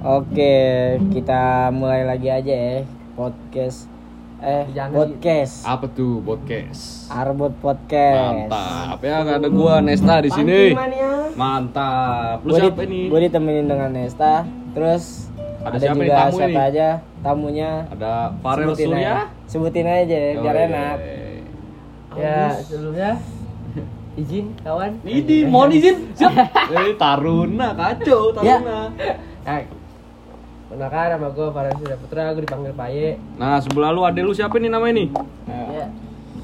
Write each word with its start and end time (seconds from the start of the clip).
Oke, 0.00 0.56
kita 1.12 1.68
mulai 1.68 2.08
lagi 2.08 2.32
aja 2.32 2.48
ya 2.48 2.76
podcast 3.12 3.84
eh 4.40 4.64
Jangan 4.72 4.96
podcast 4.96 5.54
Apa 5.62 5.84
tuh 5.92 6.24
podcast? 6.24 7.12
Arbot 7.12 7.52
podcast. 7.60 8.48
Mantap. 8.48 8.96
Ya 9.04 9.16
ada 9.20 9.48
gua 9.52 9.84
Nesta 9.84 10.24
di 10.24 10.32
sini. 10.32 10.72
Mantap. 11.36 12.40
Lu 12.40 12.56
siapa 12.56 12.80
ini? 12.82 13.12
Gue 13.12 13.20
ditemenin 13.22 13.68
dengan 13.68 13.92
Nesta. 13.92 14.48
Terus 14.72 15.28
Ada 15.60 15.68
ada, 15.68 15.78
siapa 15.78 16.00
juga 16.00 16.16
tamu 16.16 16.32
siapa 16.32 16.48
ini? 16.50 16.68
aja 16.72 16.88
tamunya. 17.20 17.70
Ada 17.92 18.12
Farel 18.40 18.72
Sebutin 18.72 18.88
Surya. 18.88 19.04
aja. 19.04 19.14
Sebutin 19.44 19.84
aja 19.86 20.16
biar 20.34 20.56
Oh, 20.56 20.64
enak. 20.64 20.96
iya. 22.16 22.32
Ya 22.48 22.56
sebelumnya 22.58 23.10
izin 24.16 24.46
kawan. 24.58 24.92
Ini 25.04 25.36
mohon 25.44 25.68
izin. 25.70 25.96
Siap. 26.16 26.32
Eh 26.72 26.96
Taruna 26.96 27.76
kacau 27.76 28.32
Ya. 28.40 28.56
Taruna. 28.56 28.80
Eh, 29.44 29.64
Perkenalkan 30.70 31.18
nama 31.18 31.28
gue 31.34 31.46
Farhan 31.50 31.74
Putra, 31.98 32.30
gue 32.30 32.42
dipanggil 32.46 32.72
Paye. 32.78 33.18
Nah 33.34 33.58
sebelah 33.58 33.90
lu 33.90 34.06
ada 34.06 34.22
lu 34.22 34.30
siapa 34.30 34.54
nih 34.54 34.70
nama 34.70 34.86
ini? 34.86 35.10
Ya, 35.50 35.90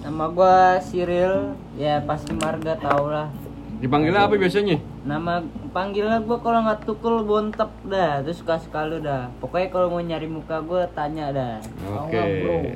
nama 0.03 0.27
gua 0.27 0.83
Cyril. 0.83 1.55
Ya 1.79 2.03
pasti 2.03 2.35
Marga 2.35 2.75
tau 2.75 3.07
lah. 3.07 3.31
Dipanggilnya 3.79 4.27
apa 4.27 4.35
biasanya? 4.35 4.83
Nama 5.07 5.47
panggilnya 5.71 6.19
gua 6.27 6.43
kalau 6.43 6.59
nggak 6.67 6.83
tukul 6.83 7.23
bontep 7.23 7.71
dah, 7.87 8.19
terus 8.27 8.43
suka 8.43 8.59
sekali 8.59 8.99
dah. 8.99 9.31
Pokoknya 9.39 9.71
kalau 9.71 9.95
mau 9.95 10.03
nyari 10.03 10.27
muka 10.27 10.59
gua 10.59 10.91
tanya 10.91 11.31
dah. 11.31 11.55
Oke. 12.03 12.19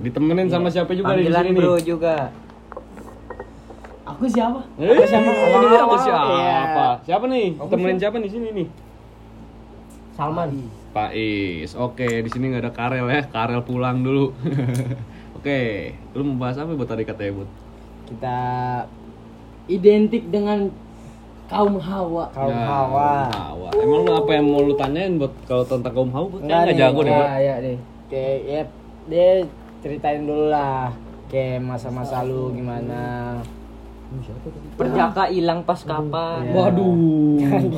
Ditemenin 0.06 0.46
sama 0.46 0.70
siapa 0.70 0.94
juga 0.94 1.18
di 1.18 1.26
Panggilan 1.26 1.42
sini 1.42 1.50
nih? 1.50 1.58
bro 1.58 1.74
juga. 1.82 2.16
Aku 4.06 4.22
siapa? 4.26 4.62
Eh, 4.78 5.02
siapa? 5.02 5.30
Ini 5.34 5.66
Awal, 5.66 5.74
apa 5.74 5.82
awal. 5.82 5.98
siapa? 5.98 6.30
Iya. 6.30 6.58
Siapa 7.02 7.24
nih? 7.26 7.46
Temenin 7.58 7.98
siapa 7.98 8.16
di 8.22 8.30
sini 8.30 8.48
nih? 8.54 8.66
Salman. 10.20 10.52
Pak 10.92 11.16
Is. 11.16 11.72
Oke, 11.72 12.04
di 12.04 12.28
sini 12.28 12.52
nggak 12.52 12.68
ada 12.68 12.72
Karel 12.76 13.08
ya. 13.08 13.24
Karel 13.24 13.64
pulang 13.64 14.04
dulu. 14.04 14.36
Oke, 15.40 15.96
lu 16.12 16.28
mau 16.28 16.44
bahas 16.44 16.60
apa 16.60 16.76
buat 16.76 16.84
tadi 16.84 17.08
katanya 17.08 17.40
buat? 17.40 17.50
Kita 18.04 18.38
Identik 19.72 20.28
dengan 20.28 20.68
kaum 21.48 21.80
Hawa. 21.80 22.28
kaum 22.36 22.52
Ya, 22.52 22.68
Hawa. 22.68 23.12
Hawa. 23.32 23.68
Emang 23.80 24.04
lu 24.04 24.12
apa 24.12 24.30
yang 24.36 24.46
mau 24.52 24.60
lu 24.60 24.76
tanyain 24.76 25.16
buat 25.16 25.32
kalau 25.48 25.64
tentang 25.64 25.96
kaum 25.96 26.12
Hawa? 26.12 26.36
Nggak 26.36 26.60
nih, 26.68 26.76
jago 26.76 27.00
deh. 27.00 27.08
enggak. 27.08 27.24
Buat. 27.24 27.32
Ya, 27.32 27.40
ya 27.40 27.54
deh. 27.64 27.78
Oke, 27.80 28.26
ya 28.44 28.60
dia 29.08 29.28
ceritain 29.80 30.22
dulu 30.28 30.52
lah. 30.52 30.92
Kayak 31.32 31.64
masa-masa 31.64 32.20
lu 32.28 32.52
gimana. 32.52 33.40
Perjaka 34.74 35.30
hilang 35.30 35.62
pas 35.62 35.80
kapan? 35.86 36.42
Iya. 36.42 36.52
Waduh. 36.54 36.94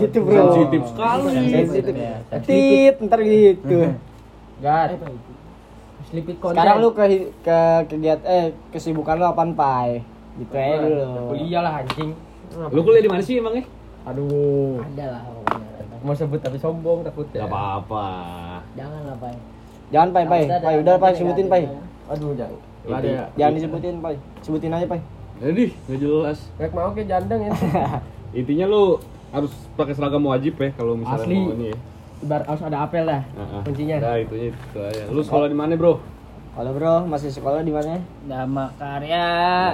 gitu 0.01 0.19
bro. 0.25 0.43
Sensitif 0.49 0.83
sekali. 0.89 1.33
Sensitif. 1.53 1.95
Ya, 1.95 2.39
Tit, 2.41 2.95
ntar 3.05 3.21
gitu. 3.21 3.79
Gad. 4.65 4.97
Selipit 6.09 6.37
konten. 6.41 6.57
Sekarang 6.57 6.77
lu 6.81 6.91
ke 6.97 7.05
ke 7.45 7.59
kegiatan 7.89 8.25
eh 8.25 8.45
kesibukan 8.73 9.21
lu 9.21 9.27
apaan, 9.29 9.53
Pai? 9.53 10.01
Gitu 10.41 10.55
aja 10.57 10.77
dulu. 10.81 11.37
Kuliah 11.37 11.61
lah 11.61 11.73
anjing. 11.85 12.17
Lu 12.73 12.81
kuliah 12.81 13.03
di 13.05 13.11
mana 13.13 13.23
sih 13.25 13.37
emangnya? 13.37 13.65
Aduh. 14.09 14.81
Ada 14.81 15.05
lah. 15.21 15.23
Mau 16.03 16.17
sebut 16.19 16.43
tapi 16.43 16.59
sombong 16.59 17.07
takut 17.07 17.29
ya. 17.31 17.47
Gak 17.47 17.53
apa-apa. 17.53 18.07
Jangan 18.75 19.01
lah, 19.07 19.17
Pai. 19.23 19.37
Jangan, 19.95 20.09
Pai, 20.11 20.25
Pai. 20.27 20.43
Pai, 20.51 20.75
udah, 20.83 20.95
Pai, 20.99 21.13
sebutin, 21.15 21.47
Pai. 21.47 21.63
Aduh, 22.11 22.35
jangan. 22.35 22.59
Ya. 23.07 23.25
Jangan 23.39 23.53
disebutin, 23.55 23.95
Pai. 24.03 24.17
Sebutin 24.43 24.75
aja, 24.75 24.87
Pai. 24.91 25.01
Jadi 25.39 25.65
nggak 25.87 25.99
jelas. 25.99 26.39
Rek 26.55 26.73
mau 26.73 26.91
ke 26.91 27.03
jandeng 27.03 27.41
ya. 27.43 27.53
Intinya 28.33 28.67
lu 28.67 28.83
harus 29.31 29.53
pakai 29.75 29.95
seragam 29.95 30.25
wajib 30.25 30.55
ya 30.55 30.69
kalau 30.73 30.93
misalnya 30.95 31.25
Asli. 31.25 31.37
mau 31.39 31.55
ini 31.55 31.67
ya. 31.71 31.79
Ibar 32.23 32.41
harus 32.45 32.63
ada 32.63 32.79
apel 32.81 33.03
dah. 33.03 33.23
Heeh. 33.25 33.61
Kuncinya. 33.65 33.97
Nah, 33.99 34.17
itunya 34.17 34.47
itu 34.51 34.79
aja. 34.79 35.03
Lu 35.09 35.21
sekolah 35.21 35.47
di 35.47 35.57
mana, 35.57 35.75
Bro? 35.75 35.99
Kalau 36.53 36.69
bro, 36.71 37.09
masih 37.09 37.33
sekolah 37.33 37.65
di 37.65 37.73
mana? 37.73 37.97
Dama 38.23 38.69
Karya, 38.77 39.25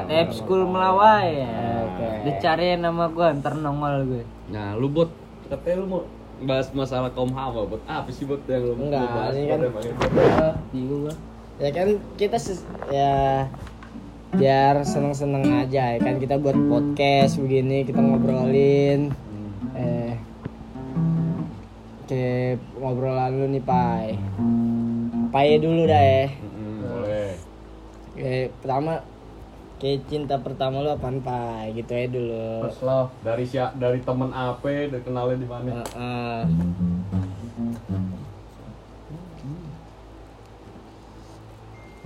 Lab 0.06 0.30
School 0.30 0.62
Melawai. 0.62 1.42
Oke. 1.84 2.08
Dicari 2.22 2.78
nama 2.78 3.10
gua 3.10 3.34
ntar 3.34 3.58
nongol 3.58 4.06
gue. 4.06 4.22
Nah, 4.48 4.78
lu 4.78 4.86
buat 4.86 5.10
katanya 5.44 5.82
lu 5.82 5.86
mau 5.88 6.02
bahas 6.38 6.70
masalah 6.70 7.10
kaum 7.10 7.34
hawa 7.34 7.66
buat 7.66 7.82
apa 7.82 8.06
sih 8.08 8.22
buat 8.22 8.46
yang 8.46 8.62
lu 8.62 8.78
Enggak, 8.78 9.02
mau 9.02 9.10
bahas 9.10 9.34
ini 9.34 9.50
kan- 9.50 9.60
bingung 10.70 11.00
gua. 11.02 11.14
Ya 11.58 11.70
kan 11.75 11.88
kita 12.14 12.38
ses- 12.38 12.62
ya 12.86 13.42
biar 14.36 14.84
seneng-seneng 14.84 15.64
aja 15.64 15.96
ya 15.96 15.98
kan 16.02 16.20
kita 16.20 16.36
buat 16.36 16.56
podcast 16.68 17.40
begini 17.40 17.88
kita 17.88 18.00
ngobrolin 18.02 19.12
eh 19.72 20.18
Oke, 22.08 22.56
ngobrolan 22.80 23.36
lu 23.36 23.52
nih, 23.52 23.60
Pai. 23.60 24.16
Pai 25.28 25.60
dulu 25.60 25.84
dah 25.84 26.00
ya. 26.00 26.24
Boleh. 26.80 27.36
Oke, 28.16 28.48
pertama 28.64 29.04
kayak 29.76 30.08
cinta 30.08 30.40
pertama 30.40 30.80
lu 30.80 30.88
apaan, 30.88 31.20
Pai? 31.20 31.76
Gitu 31.76 31.92
aja 31.92 32.08
dulu. 32.08 32.64
First 32.64 32.80
love. 32.80 33.12
Dari 33.20 33.44
si 33.44 33.60
dari 33.60 34.00
temen 34.00 34.32
apa 34.32 34.88
dari 34.88 35.04
kenalnya 35.04 35.36
di 35.36 35.48
mana? 35.52 35.84
Heeh. 35.84 36.40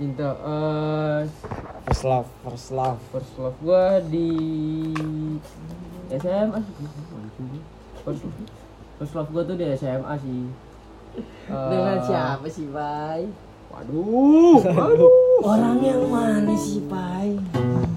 Cinta 0.03 0.35
eh 0.35 1.23
first 1.87 2.03
love, 2.03 2.27
first 2.43 2.75
love. 2.75 2.99
first 3.07 3.31
love 3.39 3.55
gua 3.63 4.03
di 4.03 4.27
SMA. 6.11 6.59
First, 8.03 8.27
first 8.99 9.13
love 9.15 9.31
gua 9.31 9.47
tuh 9.47 9.55
di 9.55 9.63
SMA 9.79 10.11
sih. 10.19 10.43
Eh, 11.47 12.51
sih, 12.51 12.67
Bay? 12.67 13.31
Waduh. 13.71 14.59
Orang 15.39 15.79
yang 15.79 16.03
mana 16.11 16.51
sih, 16.59 16.83
Bay? 16.83 17.39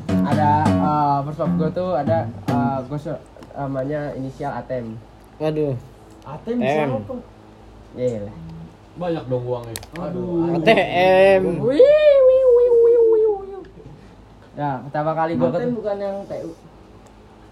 ada 0.06 0.62
eh, 0.62 1.19
first 1.27 1.43
love 1.43 1.59
gua 1.59 1.71
tuh 1.75 1.91
ada 1.99 2.31
eh, 2.47 2.78
gua 2.87 2.99
se- 3.03 3.23
namanya 3.50 4.15
inisial 4.15 4.55
Atem. 4.55 4.94
Waduh. 5.43 5.75
Atem 6.23 6.62
M. 6.62 7.03
Iya 7.99 8.31
lah. 8.31 8.37
Banyak 8.97 9.25
dong 9.29 9.45
uangnya. 9.45 9.77
Aduh. 10.01 10.57
ATM. 10.57 11.43
Wih, 11.61 12.17
wih, 12.29 12.45
wih, 12.57 12.71
wih, 12.81 12.99
wih, 13.12 13.27
wih. 13.45 13.61
Ya, 14.57 14.81
pertama 14.89 15.12
kali 15.12 15.37
gua 15.37 15.53
ketemu 15.53 15.77
bukan 15.77 15.97
yang 16.01 16.17
TU. 16.25 16.51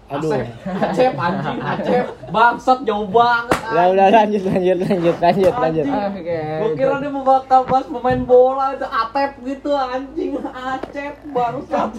Aduh. 0.05 0.37
Acep 0.85 1.17
anjing, 1.17 1.57
Acep. 1.57 2.05
Bangsat 2.29 2.79
jauh 2.85 3.09
banget. 3.09 3.57
Udah, 3.57 3.85
udah 3.89 4.07
lanjut, 4.13 4.43
lanjut, 4.45 4.77
lanjut, 4.85 5.15
lanjut, 5.17 5.53
lanjut. 5.57 5.85
Oke. 5.89 6.39
Gue 6.61 6.69
kira 6.77 6.93
dia 7.01 7.09
mau 7.09 7.25
bakal 7.25 7.65
bahas 7.65 7.89
pemain 7.89 8.21
bola 8.21 8.77
itu 8.77 8.85
Atep 8.85 9.31
gitu 9.41 9.73
anjing 9.73 10.37
Acep 10.45 11.13
bangsat. 11.33 11.89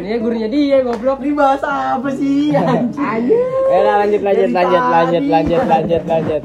Ini 0.00 0.16
gurunya 0.16 0.48
dia 0.48 0.80
goblok. 0.80 1.20
Ini 1.20 1.32
bahasa 1.36 2.00
apa 2.00 2.08
sih? 2.16 2.56
Anjing. 2.56 3.28
Ya 3.68 3.76
udah 3.84 3.94
lanjut, 4.00 4.20
lanjut, 4.24 4.48
lanjut, 4.48 4.82
lanjut, 4.88 5.24
lanjut, 5.28 5.62
lanjut, 5.68 6.02
lanjut. 6.08 6.42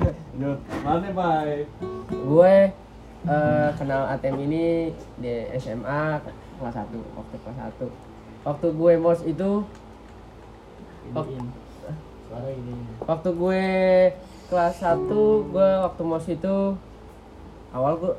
Mana, 0.84 1.07
Bay? 1.16 1.63
Gue 2.12 2.56
eh, 3.31 3.68
kenal 3.80 4.12
ATM 4.12 4.35
ini 4.44 4.91
di 5.16 5.34
SMA 5.56 6.19
kelas 6.59 6.75
1, 6.75 7.16
waktu 7.16 7.35
kelas 7.47 7.57
1. 7.80 8.12
Waktu 8.44 8.68
gue 8.76 8.94
mos 9.00 9.22
itu 9.24 9.52
waktu, 11.16 11.36
waktu 13.04 13.30
gue 13.31 13.64
kelas 14.52 14.76
1 14.84 15.08
gue 15.54 15.70
waktu 15.84 16.02
mos 16.04 16.26
itu 16.28 16.56
awal 17.72 17.94
gue 17.98 18.14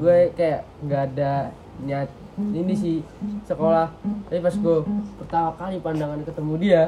gue 0.00 0.18
kayak 0.34 0.64
nggak 0.82 1.02
ada 1.12 1.52
niat 1.84 2.08
ini 2.40 2.72
sih 2.72 2.96
sekolah. 3.44 3.92
Tapi 4.28 4.40
pas 4.40 4.56
gue 4.56 4.78
pertama 5.20 5.50
kali 5.60 5.76
pandangan 5.80 6.20
ketemu 6.24 6.54
dia 6.56 6.84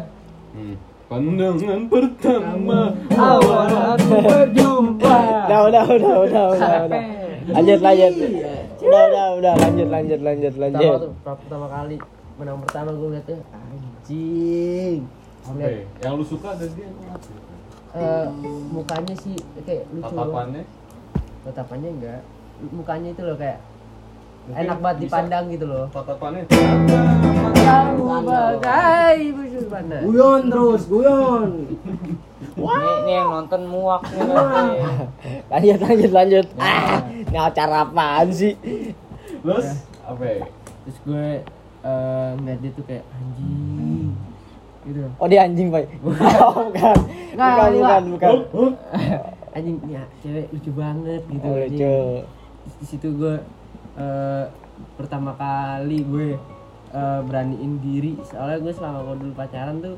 Hmm. 0.52 0.76
Pandangan 1.08 1.88
pertama. 1.88 2.92
Awal 3.16 3.96
aku 3.96 4.16
berjumpa. 4.20 5.16
Udah, 5.48 5.60
udah, 5.64 5.84
udah, 5.96 6.14
udah, 6.28 6.44
udah, 6.52 6.74
udah. 6.88 7.02
Lanjut, 7.56 7.80
lanjut. 7.80 8.12
Udah, 8.84 9.02
udah, 9.08 9.26
udah, 9.40 9.54
lanjut, 9.56 9.88
lanjut, 9.88 10.20
lanjut, 10.20 10.54
lanjut. 10.60 11.00
pertama 11.24 11.66
kali 11.72 11.96
menang 12.34 12.58
pertama 12.60 12.90
gue 12.90 13.08
liatnya 13.12 13.38
anjing 13.50 14.98
Apa 15.42 15.52
Liat, 15.54 15.68
ya? 15.68 15.82
Yang 16.00 16.14
lu 16.14 16.24
suka 16.26 16.48
dari 16.54 16.72
dia 16.72 16.88
apa? 16.88 17.28
eh, 17.92 18.26
mukanya 18.72 19.14
sih 19.14 19.36
kayak 19.62 19.84
lucu. 19.90 20.06
Tatapannya 20.08 20.62
tatapannya 21.42 21.90
enggak 21.92 22.20
mukanya 22.70 23.08
itu 23.10 23.22
loh 23.22 23.36
kayak 23.36 23.58
Mungkin 24.42 24.58
enak 24.58 24.78
banget 24.80 24.98
dipandang 25.02 25.44
gitu 25.50 25.64
loh 25.66 25.84
Tatapannya 25.88 26.42
Jauh 27.54 28.18
bagai 28.22 29.18
busur 29.30 29.64
panah 29.68 30.02
Guyon 30.02 30.42
terus, 30.48 30.82
guyon. 30.84 31.50
Ini, 32.52 32.90
ini 33.02 33.12
yang 33.12 33.28
nonton 33.30 33.62
muak 33.64 34.02
nih. 34.04 34.82
Lanjut, 35.46 35.78
lanjut, 35.80 36.10
lanjut. 36.12 36.46
Ah, 36.58 37.00
ini 37.06 37.38
acara 37.38 37.86
apaan 37.86 38.28
sih? 38.28 38.58
Terus 39.40 39.66
apa 40.02 40.22
ya? 40.26 40.42
terus 40.82 40.98
gue 41.06 41.28
eh 41.82 42.30
ngeliat 42.36 42.58
dia 42.58 42.72
tuh 42.72 42.84
kayak 42.84 43.04
anjing 43.12 44.14
gitu 44.82 45.06
Oh 45.16 45.26
dia 45.26 45.40
anjing 45.42 45.68
pak? 45.68 45.86
Oh 46.42 46.66
bukan, 46.66 46.96
bukan, 47.32 48.02
bukan, 48.08 48.34
bukan. 48.48 48.72
anjing 49.56 49.76
ya 49.86 50.02
cewek 50.20 50.46
lucu 50.48 50.70
banget 50.72 51.22
gitu 51.26 51.44
Oh, 51.44 51.56
lucu. 51.56 51.96
Terus 52.62 52.74
di 52.78 52.86
situ 52.86 53.08
gue 53.12 53.34
eh, 53.94 54.44
pertama 54.94 55.34
kali 55.34 56.02
gue 56.02 56.28
eh, 56.90 57.20
beraniin 57.22 57.78
diri 57.78 58.16
soalnya 58.24 58.58
gue 58.58 58.72
selama 58.72 59.04
gue 59.04 59.16
dulu 59.20 59.32
pacaran 59.34 59.78
tuh 59.78 59.96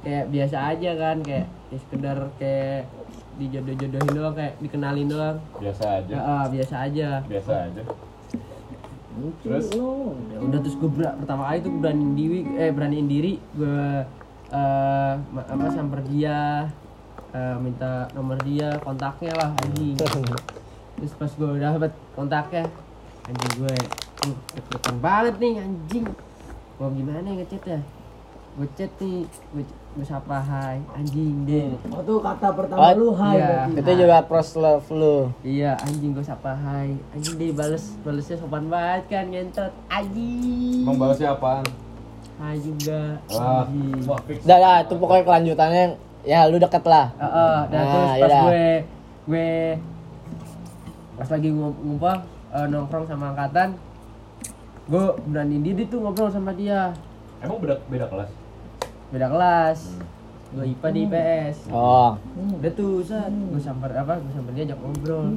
kayak 0.00 0.28
biasa 0.28 0.56
aja 0.70 0.90
kan 0.94 1.16
kayak 1.20 1.46
ya 1.68 1.76
sekedar 1.78 2.18
kayak 2.36 2.88
dijodoh-jodohin 3.36 4.10
doang 4.10 4.32
kayak 4.32 4.52
dikenalin 4.58 5.08
doang 5.08 5.36
Biasa 5.56 5.84
aja. 5.98 6.12
ya, 6.12 6.20
ah, 6.20 6.44
biasa 6.46 6.74
aja 6.82 7.08
Biasa 7.24 7.52
aja. 7.68 7.82
Terus? 9.42 9.66
ya 10.30 10.38
udah 10.40 10.58
terus 10.60 10.76
gue 10.76 10.90
ber- 10.90 11.16
pertama 11.18 11.42
kali 11.46 11.58
tuh 11.60 11.72
beraniin 11.76 12.12
diri 12.14 12.38
eh 12.56 12.70
beraniin 12.70 13.06
diri 13.06 13.32
gue 13.52 13.80
eh 14.50 15.12
ma- 15.30 15.46
apa 15.46 15.64
samper 15.70 16.00
dia 16.06 16.66
eh, 17.30 17.56
minta 17.58 18.10
nomor 18.12 18.36
dia 18.42 18.74
kontaknya 18.82 19.32
lah 19.36 19.50
anjing. 19.60 19.94
Terus 20.98 21.12
pas 21.14 21.30
gue 21.30 21.48
udah 21.56 21.70
dapet 21.76 21.92
kontaknya 22.12 22.64
anjing 23.24 23.52
gue 23.56 23.74
uh, 24.26 24.36
deg-degan 24.52 24.96
banget 24.98 25.34
nih 25.38 25.54
anjing. 25.62 26.06
Mau 26.76 26.90
gimana 26.90 27.20
ya 27.20 27.32
ngechat 27.38 27.62
ya 27.64 27.80
gue 28.52 28.66
chat 28.74 28.90
nih 28.98 29.22
gue 29.52 29.62
gue 29.90 30.04
sapa 30.04 30.36
hai 30.38 30.78
anjing 30.92 31.42
deh 31.44 31.70
Oh 31.88 32.02
tuh 32.02 32.18
kata 32.18 32.50
pertama 32.50 32.78
Oh, 32.80 32.92
lu 32.92 33.08
hai 33.12 33.34
iya. 33.34 33.46
berarti. 33.66 33.78
Itu 33.78 33.90
juga 33.96 34.16
pros 34.22 34.50
love 34.54 34.86
lu. 34.90 35.18
iya 35.40 35.72
anjing 35.80 36.10
gue 36.12 36.22
sapa 36.22 36.52
hai 36.52 36.94
anjing 37.10 37.34
deh 37.36 37.50
bales 37.50 37.94
balesnya 38.00 38.36
sopan 38.36 38.66
banget 38.66 39.02
kan 39.08 39.24
ngentot 39.26 39.72
anjing 39.88 40.82
Bang 40.82 40.96
balasnya 40.96 41.32
apaan? 41.32 41.64
hai 42.38 42.56
juga 42.56 43.20
Wah, 43.28 43.68
fix. 44.24 44.40
Udah 44.42 44.58
lah, 44.58 44.76
itu 44.80 44.94
pokoknya 44.94 45.24
kelanjutannya 45.24 45.84
ya 46.22 46.40
lu 46.46 46.56
deket 46.56 46.84
lah. 46.84 47.12
Heeh, 47.14 47.56
dan 47.66 47.76
Nah, 47.76 47.84
terus 47.86 48.08
pas 48.08 48.16
yaudah. 48.18 48.42
gue 48.42 48.66
gue 49.26 49.50
pas 51.14 51.28
lagi 51.28 51.48
ngumpul 51.48 51.80
ngumpul 51.82 52.16
eh, 52.50 52.66
nongkrong 52.66 53.04
sama 53.04 53.24
angkatan 53.30 53.68
gue 54.86 55.04
berani 55.24 55.56
diri 55.60 55.84
tuh 55.84 56.00
ngobrol 56.00 56.26
sama 56.28 56.50
dia 56.52 56.90
Emang 57.40 57.56
beda 57.60 57.80
beda 57.88 58.06
kelas? 58.08 58.30
beda 59.10 59.26
kelas 59.26 59.78
gue 60.54 60.64
IPA 60.70 60.88
di 60.94 61.00
IPS 61.06 61.56
Oh, 61.74 62.14
udah 62.62 62.72
tuh 62.78 63.02
set 63.02 63.26
gue 63.26 63.58
samper 63.58 63.90
apa 63.90 64.22
gue 64.22 64.32
samper 64.34 64.54
dia 64.54 64.70
ajak 64.70 64.78
ngobrol 64.78 65.34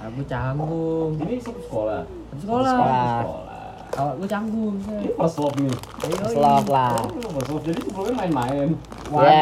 aku 0.00 0.20
canggung 0.28 1.12
Ini 1.16 1.36
satu 1.40 1.60
sekolah. 1.64 2.02
Satu 2.08 2.40
sekolah 2.44 2.72
sekolah. 2.72 3.20
Sekolah. 3.20 4.00
awal 4.00 4.12
gue 4.20 4.28
canggung 4.28 4.74
Ini 4.80 5.08
first 5.12 5.36
love 5.40 5.56
nih. 5.60 5.76
First 6.00 6.36
love 6.40 6.68
lah. 6.68 6.92
Oh, 7.04 7.30
first 7.36 7.50
love. 7.52 7.64
Jadi 7.68 7.80
sebelumnya 7.84 8.14
main-main. 8.16 8.68
Ya. 9.12 9.40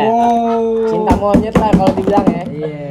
Cinta 0.90 1.14
monyet 1.14 1.54
lah 1.54 1.70
kalau 1.74 1.92
dibilang 1.94 2.26
ya. 2.26 2.42
iya 2.50 2.88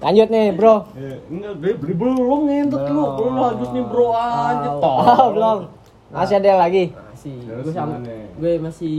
Lanjut 0.00 0.28
nih, 0.32 0.48
Bro. 0.56 0.74
Eh, 0.96 1.16
enggak, 1.28 1.52
gue 1.60 1.72
beli 1.76 1.92
belum 1.92 2.40
ngentot 2.48 2.88
lu. 2.88 3.04
Belum 3.20 3.34
lanjut 3.36 3.68
nih 3.68 3.84
bro 3.84 4.06
anjir 4.16 4.72
toh. 4.80 4.96
Oh, 4.96 5.28
belum. 5.36 5.58
Masih 6.10 6.34
ada 6.36 6.48
yang 6.48 6.60
lagi. 6.60 6.84
masih 6.90 7.36
Terus 7.40 7.62
gue 7.62 7.72
gimana? 7.72 7.96
gue 8.34 8.52
masih 8.58 8.96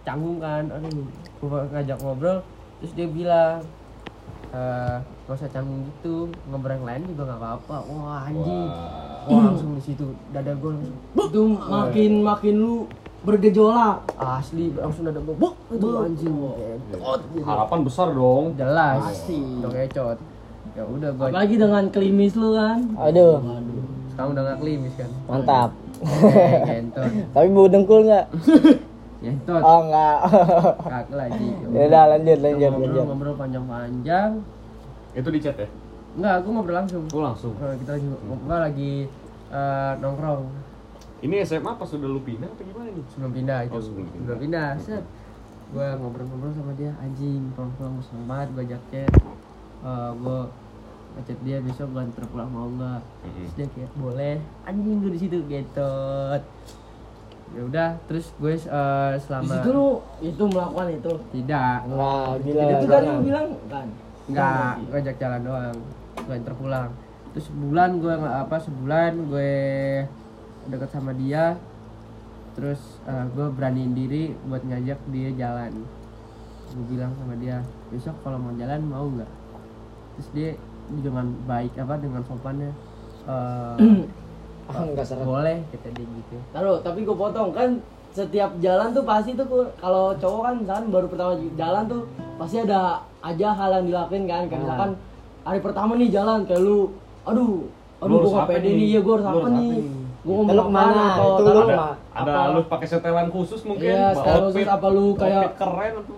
canggung 0.00 0.38
kan 0.38 0.64
aduh 0.66 1.04
gue 1.38 1.60
ngajak 1.68 1.98
ngobrol 2.00 2.38
terus 2.78 2.92
dia 2.96 3.04
bilang 3.06 3.60
eh 4.48 4.96
gak 5.22 5.36
usah 5.36 5.50
canggung 5.52 5.84
gitu 5.86 6.16
ngobrol 6.48 6.72
yang 6.72 6.86
lain 6.88 7.02
juga 7.06 7.22
nggak 7.28 7.38
apa-apa 7.38 7.76
wah 7.84 8.24
anjing 8.24 8.64
Wah. 8.64 9.28
wah 9.28 9.42
langsung 9.46 9.76
di 9.76 9.82
situ 9.84 10.06
dada 10.30 10.50
gue 10.50 10.70
langsung 10.72 10.96
Itu 11.28 11.42
makin 11.60 12.12
makin 12.24 12.54
lu 12.56 12.74
bergejolak. 13.20 14.08
asli 14.16 14.72
langsung 14.72 15.04
dada 15.04 15.20
gue 15.20 15.36
buk 15.36 15.54
itu 15.68 15.88
anjing 15.92 16.32
gitu. 16.32 16.96
Harapan 17.44 17.78
besar 17.84 18.08
dong. 18.10 18.56
jelas 18.56 19.04
Pasti. 19.04 19.36
udah 19.60 19.70
kecot 19.76 20.18
ya 20.72 20.82
udah 20.82 21.10
gue 21.12 21.24
Apalagi 21.28 21.54
dengan 21.54 21.84
klimis 21.86 22.32
lu 22.32 22.56
kan. 22.56 22.78
Aduh, 22.96 23.44
sekarang 24.08 24.28
udah 24.32 24.42
gak 24.46 24.58
klimis 24.58 24.92
kan 24.96 25.10
mantap. 25.26 25.70
Gentot 26.00 27.10
Tapi 27.28 27.46
bau 27.48 27.66
dengkul 27.66 28.00
nggak? 28.04 28.26
gentot 29.24 29.60
Oh, 29.60 29.78
enggak. 29.82 30.18
kagak 30.78 31.06
lagi 31.10 31.46
ya 31.74 31.80
udah 31.86 32.04
lanjut, 32.08 32.38
lanjut, 32.38 32.70
ngobrol 32.70 32.86
lanjut. 32.86 33.04
ngobrol 33.04 33.34
panjang-panjang 33.34 34.30
Itu 35.10 35.28
di 35.28 35.40
chat 35.40 35.56
ya? 35.56 35.68
Enggak, 36.14 36.34
aku 36.36 36.48
ngobrol 36.50 36.76
langsung. 36.76 37.02
Oh 37.08 37.22
langsung. 37.22 37.54
Eh, 37.56 37.74
kita 37.78 37.90
lagi 37.94 38.06
gua 38.42 38.58
lagi 38.60 38.92
eh, 39.48 39.92
nongkrong 39.98 40.42
Ini 41.18 41.34
SMA 41.42 41.72
pas 41.72 41.88
udah 41.88 42.08
lu 42.08 42.22
pindah 42.22 42.46
atau 42.46 42.62
gimana 42.62 42.88
nih? 42.88 43.04
sebelum 43.08 43.32
pindah 43.32 43.58
itu. 43.64 43.74
Oh, 43.74 43.82
sebelum 43.82 44.06
pindah. 44.06 44.22
sebelum 44.22 44.38
pindah. 44.38 44.68
Set. 44.78 45.04
Gua 45.68 45.86
ngobrol-ngobrol 45.94 46.54
sama 46.54 46.72
dia, 46.72 46.94
anjing, 46.96 47.50
pulang-pulang 47.52 47.98
seneng 48.00 48.24
banget 48.24 48.48
gua 48.52 48.62
ajak 48.64 48.82
chat. 48.88 49.10
Eh, 49.80 50.10
gua 50.16 50.38
ngechat 51.16 51.38
dia 51.42 51.56
besok 51.58 51.86
gua 51.90 52.02
antar 52.04 52.24
pulang 52.26 52.50
mau 52.50 52.66
enggak. 52.66 53.00
Terus 53.24 53.52
dia 53.54 53.66
kayak 53.70 53.92
boleh. 53.94 54.36
Anjing 54.64 54.98
gua 55.00 55.10
di 55.10 55.20
situ 55.20 55.36
getot. 55.46 56.42
Ya 57.48 57.64
udah, 57.64 57.90
terus 58.04 58.28
gue 58.36 58.60
Di 58.60 58.68
selama 59.24 59.48
situ 59.56 59.70
lu 59.72 59.88
itu 60.20 60.42
melakukan 60.44 60.86
itu. 60.92 61.12
tidak 61.32 61.80
Enggak, 61.88 62.28
gila. 62.44 62.60
itu 62.60 62.84
tadi 62.84 62.92
jangan. 62.92 63.08
lu 63.08 63.22
bilang 63.24 63.46
kan. 63.72 63.86
Enggak, 64.28 64.72
gue 64.84 64.96
ajak 65.00 65.16
jalan 65.16 65.40
doang. 65.40 65.76
Gue 66.28 66.34
antar 66.36 66.54
pulang. 66.60 66.90
Terus 67.32 67.44
sebulan 67.48 67.90
gue 67.98 68.12
nggak 68.20 68.36
apa 68.44 68.56
sebulan 68.60 69.12
gue 69.32 69.52
deket 70.68 70.90
sama 70.92 71.16
dia. 71.16 71.56
Terus 72.52 73.00
eh, 73.08 73.24
gue 73.32 73.46
beraniin 73.48 73.96
diri 73.96 74.36
buat 74.44 74.60
ngajak 74.68 75.00
dia 75.08 75.28
jalan. 75.32 75.72
Gue 76.68 76.84
bilang 76.84 77.16
sama 77.16 77.32
dia 77.40 77.64
besok 77.88 78.12
kalau 78.20 78.36
mau 78.36 78.52
jalan 78.60 78.84
mau 78.84 79.08
nggak? 79.08 79.30
Terus 80.20 80.28
dia 80.36 80.50
dengan 80.90 81.26
baik 81.44 81.72
apa 81.76 81.94
dengan 81.96 82.22
sopannya 82.22 82.72
eh, 83.24 83.76
Ah, 84.68 84.84
enggak 84.84 85.00
seret. 85.02 85.24
boleh 85.24 85.64
kata 85.66 85.88
dia 85.90 86.04
gitu. 86.04 86.36
Taruh, 86.52 86.76
tapi 86.78 87.00
gue 87.00 87.16
potong 87.16 87.48
kan 87.50 87.80
setiap 88.08 88.52
jalan 88.58 88.92
tuh 88.92 89.00
pasti 89.00 89.32
tuh 89.32 89.48
kalau 89.74 90.12
cowok 90.14 90.40
kan 90.42 90.54
misalkan 90.58 90.86
baru 90.88 91.06
pertama 91.08 91.32
jalan 91.54 91.84
tuh 91.86 92.02
pasti 92.36 92.56
ada 92.60 93.00
aja 93.18 93.48
hal 93.50 93.70
yang 93.74 93.86
dilakuin 93.86 94.24
kan 94.24 94.44
kayak 94.44 94.60
misalkan 94.60 94.90
hari 95.40 95.60
pertama 95.60 95.96
nih 95.96 96.10
jalan 96.10 96.44
kayak 96.44 96.60
lu 96.60 96.92
aduh 97.24 97.64
aduh 97.98 98.16
gue 98.18 98.28
gak 98.30 98.48
pede 98.50 98.60
nih? 98.66 98.76
nih 98.76 98.88
ya 98.90 99.00
gue 99.00 99.14
harus 99.14 99.28
apa 99.30 99.48
nih 99.50 99.70
gue 100.18 100.28
Lu 100.28 100.32
ngomong 100.34 100.48
ke 100.60 100.68
mana? 100.68 101.04
atau 101.08 101.28
Itu 101.30 101.42
lu 101.46 101.62
Ada, 101.64 101.86
ada 102.12 102.32
lu 102.52 102.60
pakai 102.66 102.86
setelan 102.86 103.28
khusus 103.30 103.60
mungkin? 103.64 103.88
Iya, 103.88 104.04
setelan 104.12 104.42
khusus 104.44 104.68
apa 104.68 104.86
lu 104.90 105.04
kayak- 105.14 105.56
keren 105.56 105.92
atau? 105.96 106.16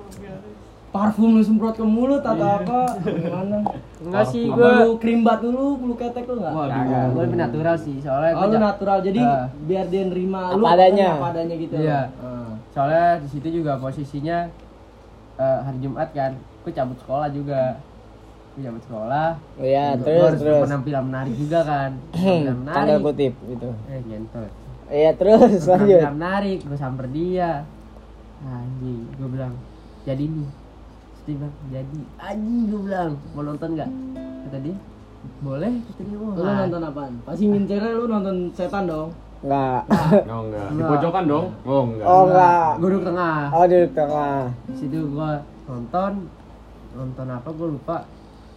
Parfum 0.90 1.30
lu 1.32 1.40
semprot 1.40 1.72
ke 1.72 1.82
mulut 1.82 2.18
atau 2.20 2.34
apa 2.56 2.98
gimana 3.00 3.62
Enggak 4.00 4.24
sih 4.26 4.44
gue. 4.44 4.58
lu 4.80 4.96
krimbat 4.96 5.38
dulu 5.38 5.78
lu 5.78 5.94
ketek 5.94 6.24
lu 6.24 6.34
nggak 6.36 6.50
Waduh. 6.50 6.72
Kagak, 6.72 7.04
gue 7.06 7.22
lebih 7.22 7.38
natural 7.38 7.76
sih 7.76 7.96
soalnya 7.96 8.32
Oh, 8.32 8.44
lu 8.44 8.56
natural 8.56 8.98
jadi 9.00 9.20
Ah. 9.20 9.46
biar 9.62 9.86
dia 9.86 10.02
nerima 10.04 10.40
Apa 10.48 10.56
lu 10.56 10.64
adanya. 10.66 11.08
apa 11.14 11.26
adanya 11.30 11.54
gitu 11.56 11.74
Iya. 11.76 12.00
Ah. 12.16 12.50
soalnya 12.70 13.06
di 13.18 13.28
situ 13.28 13.48
juga 13.52 13.76
posisinya 13.76 14.50
eh, 15.36 15.58
hari 15.60 15.78
Jumat 15.78 16.10
kan 16.10 16.32
aku 16.60 16.68
cabut 16.70 16.98
sekolah 16.98 17.28
juga 17.28 17.78
aku 18.50 18.58
cabut 18.60 18.82
sekolah 18.82 19.28
Oh 19.56 19.64
ya, 19.64 19.86
Gua 19.92 20.02
terus 20.02 20.22
harus 20.26 20.40
terus. 20.42 20.62
penampilan 20.64 21.02
menarik 21.04 21.34
juga 21.34 21.58
kan 21.62 21.90
penampilan 22.10 22.56
Tanda 22.66 22.82
menarik 22.90 23.02
kutip 23.04 23.32
gitu. 23.46 23.68
eh 23.86 24.00
ngentot 24.02 24.50
Iya, 24.90 25.10
terus 25.14 25.38
lanjut. 25.62 25.70
penampilan 26.02 26.14
menarik 26.16 26.58
gue 26.60 26.74
samper 26.76 27.06
dia 27.08 27.62
anjing 28.42 29.06
gue 29.12 29.28
bilang 29.28 29.54
jadi 30.02 30.24
nih 30.24 30.48
Terus 31.20 31.28
dia 31.28 31.36
bilang 31.36 31.54
jadi 31.68 32.00
anjing 32.18 32.60
gue 32.66 32.80
bilang 32.80 33.10
mau 33.30 33.42
nonton 33.44 33.68
nggak 33.70 33.90
kata 34.40 34.58
dia 34.58 34.76
boleh 35.38 35.72
kata 35.84 36.00
dia 36.00 36.16
mau 36.16 36.32
Lu 36.32 36.48
nonton 36.48 36.80
apaan? 36.82 37.12
Pasti 37.22 37.44
ngincernya 37.44 37.90
lu 37.92 38.04
nonton 38.06 38.36
setan 38.50 38.88
dong. 38.88 39.10
Enggak. 39.40 39.82
Oh 40.32 40.40
enggak. 40.42 40.68
Di 40.70 40.80
pojokan 40.82 41.24
dong? 41.26 41.46
Oh 41.62 41.82
enggak. 41.86 42.06
Oh, 42.06 42.22
enggak. 42.24 42.68
gue 42.74 42.88
duduk 42.88 43.04
tengah 43.04 43.36
Oh, 43.50 43.64
di 43.64 43.78
tengah. 43.90 44.40
di 44.64 44.74
situ 44.74 44.98
gue 45.06 45.30
nonton 45.66 46.12
nonton 46.90 47.26
apa 47.28 47.48
gue 47.50 47.68
lupa 47.70 47.96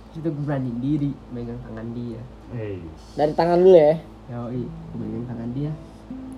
di 0.08 0.12
situ 0.14 0.28
gue 0.30 0.44
berani 0.44 0.72
diri 0.80 1.12
megang 1.30 1.60
tangan 1.62 1.88
dia 1.92 2.22
Hey. 2.50 2.80
Dari 3.14 3.34
tangan 3.34 3.60
dulu 3.60 3.74
ya. 3.74 3.96
Yoi, 4.30 4.64
gue 4.64 4.98
megang 4.98 5.26
tangan 5.26 5.50
dia 5.52 5.72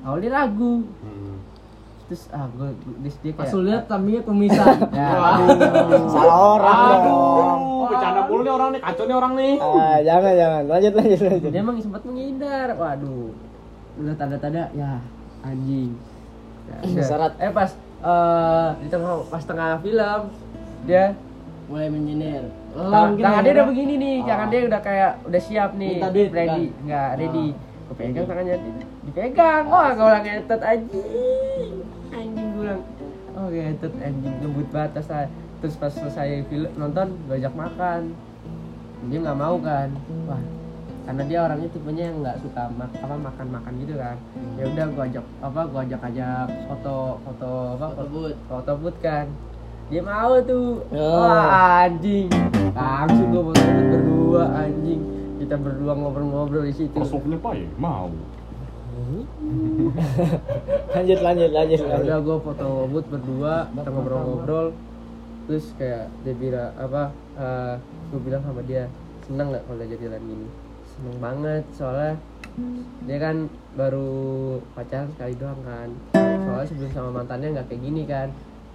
awalnya 0.02 0.30
ragu 0.36 0.82
Hmm. 1.00 1.38
Terus 2.06 2.30
ah 2.30 2.46
gue 2.48 2.70
terus 3.02 3.16
dia 3.20 3.32
Pas 3.34 3.44
kayak 3.44 3.56
lu 3.56 3.62
lihat 3.64 3.84
tampilnya 3.86 4.22
tumisan. 4.22 4.76
ya, 4.94 5.10
Salah 6.06 6.38
orang 6.54 6.80
dong. 7.02 7.60
Aduh, 7.66 7.86
bercanda 7.86 8.22
mulu 8.24 8.42
nih 8.42 8.54
orang 8.54 8.70
nih, 8.70 8.82
kacau 8.82 9.04
nih 9.04 9.16
orang 9.16 9.34
nih. 9.36 9.54
Ah, 9.58 9.98
jangan 10.02 10.34
jangan. 10.36 10.64
Lanjut 10.66 10.94
lanjut 10.94 11.20
lanjut. 11.22 11.50
dia 11.50 11.62
emang 11.62 11.76
sempat 11.80 12.02
menghindar 12.04 12.68
waduh 12.76 13.30
udah 13.96 14.16
tanda-tanda 14.16 14.64
ya 14.72 15.00
anjing 15.42 15.96
Ya. 16.66 17.06
Syarat. 17.06 17.38
eh 17.38 17.54
pas 17.54 17.70
eh, 18.02 18.70
di 18.82 18.88
tengah 18.90 19.22
pas 19.24 19.44
tengah 19.44 19.78
film 19.80 20.22
dia 20.84 21.14
Mulai 21.66 21.90
tangan, 21.90 22.42
Lelang 22.76 23.10
tangan 23.16 23.38
gini, 23.38 23.46
dia 23.46 23.54
udah 23.54 23.62
ya. 23.62 23.70
begini 23.70 23.94
nih 23.96 24.16
tangan 24.22 24.48
dia 24.50 24.62
udah 24.66 24.82
kayak 24.82 25.12
udah 25.24 25.42
siap 25.42 25.70
nih 25.76 25.94
Minta 25.96 26.10
duit, 26.10 26.30
ready 26.30 26.66
kan? 26.66 26.82
nggak 26.84 27.10
ready 27.16 27.48
gue 27.86 27.96
pegang 27.96 28.26
tangannya 28.26 28.56
dipegang 29.06 29.64
wah 29.68 29.90
gue 29.92 30.02
bilang 30.04 30.24
ngetet 30.24 30.62
anjing 30.64 31.06
anjing 31.06 31.74
gue 31.76 31.85
bilang 32.66 32.82
oh 33.38 33.48
ngetet 33.54 33.94
anjing 34.02 34.36
ngebut 34.42 34.68
batas 34.74 35.06
lah. 35.14 35.30
Terus 35.62 35.76
pas 35.78 35.94
selesai 35.94 36.50
film 36.50 36.72
nonton 36.74 37.14
gue 37.30 37.38
ajak 37.38 37.54
makan. 37.54 38.18
Dia 39.06 39.18
nggak 39.22 39.38
mau 39.38 39.56
kan? 39.62 39.94
Wah 40.26 40.42
karena 41.06 41.22
dia 41.30 41.40
orangnya 41.46 41.70
tipenya 41.70 42.04
yang 42.10 42.18
nggak 42.26 42.38
suka 42.42 42.66
mak 42.74 42.90
apa 42.98 43.14
makan 43.14 43.48
makan 43.54 43.74
gitu 43.86 43.94
kan. 44.02 44.18
Ya 44.58 44.64
udah 44.66 44.86
gue 44.90 45.04
ajak 45.14 45.26
apa 45.46 45.62
gue 45.70 45.82
ajak 45.86 46.02
ajak 46.10 46.48
foto 46.66 46.98
foto 47.22 47.52
apa 47.78 47.88
Foto 47.94 48.04
booth. 48.10 48.38
foto 48.50 48.72
booth 48.82 49.00
kan. 49.06 49.26
Dia 49.94 50.02
mau 50.02 50.42
tuh. 50.42 50.82
Oh. 50.90 51.22
wah 51.22 51.86
anjing. 51.86 52.34
Langsung 52.74 53.30
gue 53.30 53.44
foto 53.54 53.62
booth 53.62 53.90
berdua 53.94 54.44
anjing. 54.66 55.02
Kita 55.38 55.56
berdua 55.62 55.94
ngobrol-ngobrol 55.94 56.66
di 56.66 56.74
situ. 56.74 56.98
Pak 56.98 57.54
ya? 57.54 57.70
Mau. 57.78 58.10
lanjut 60.96 61.20
lanjut 61.20 61.52
lanjut 61.52 61.80
ya 61.84 61.96
udah 62.00 62.18
gue 62.24 62.38
foto 62.40 62.68
booth 62.88 63.08
berdua 63.12 63.68
kita 63.72 63.90
ngobrol-ngobrol. 63.92 64.68
Terus 65.46 65.66
kayak 65.78 66.10
dia 66.26 66.34
bilang 66.34 66.72
apa 66.80 67.12
gue 68.10 68.20
bilang 68.24 68.42
sama 68.42 68.62
dia 68.64 68.88
seneng 69.28 69.52
nggak 69.52 69.64
kalau 69.68 69.78
udah 69.78 70.00
jalan 70.00 70.22
gini 70.24 70.48
seneng 70.96 71.18
banget 71.20 71.64
soalnya 71.76 72.16
dia 73.04 73.18
kan 73.20 73.52
baru 73.76 74.12
pacaran 74.72 75.12
sekali 75.12 75.34
doang 75.36 75.60
kan. 75.68 75.90
Soalnya 76.16 76.68
sebelum 76.72 76.92
sama 76.96 77.10
mantannya 77.22 77.60
nggak 77.60 77.68
kayak 77.68 77.82
gini 77.84 78.02
kan 78.08 78.28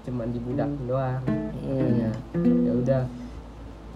cuman 0.04 0.28
dibudak 0.32 0.68
doang. 0.84 1.22
Hmm. 1.64 2.12
ya 2.66 2.72
udah. 2.76 3.02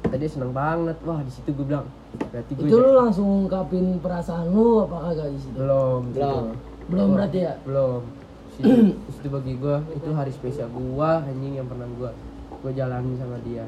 Tadi 0.09 0.25
seneng 0.25 0.57
banget. 0.57 0.97
Wah 1.05 1.21
di 1.21 1.33
situ 1.33 1.53
gue 1.53 1.69
bilang 1.69 1.85
berarti 2.17 2.53
gue 2.53 2.65
Itu 2.65 2.77
lu 2.77 2.91
langsung 2.93 3.29
ungkapin 3.45 3.99
perasaan 3.99 4.47
lu 4.49 4.83
apa 4.83 4.97
kagak 5.09 5.29
di 5.31 5.39
situ? 5.39 5.57
belum 5.57 6.01
gitu. 6.09 6.19
Belum. 6.19 6.45
Belum 6.85 7.09
berarti 7.13 7.39
ya? 7.41 7.55
belum 7.63 8.01
Situ- 8.51 8.95
itu 9.15 9.29
bagi 9.29 9.53
gue 9.57 9.77
itu 9.93 10.11
hari 10.11 10.31
spesial 10.31 10.69
gua 10.69 11.19
anjing 11.21 11.55
yang 11.55 11.67
pernah 11.67 11.89
gua 11.93 12.11
gua 12.57 12.71
jalani 12.71 13.13
sama 13.15 13.37
dia 13.41 13.67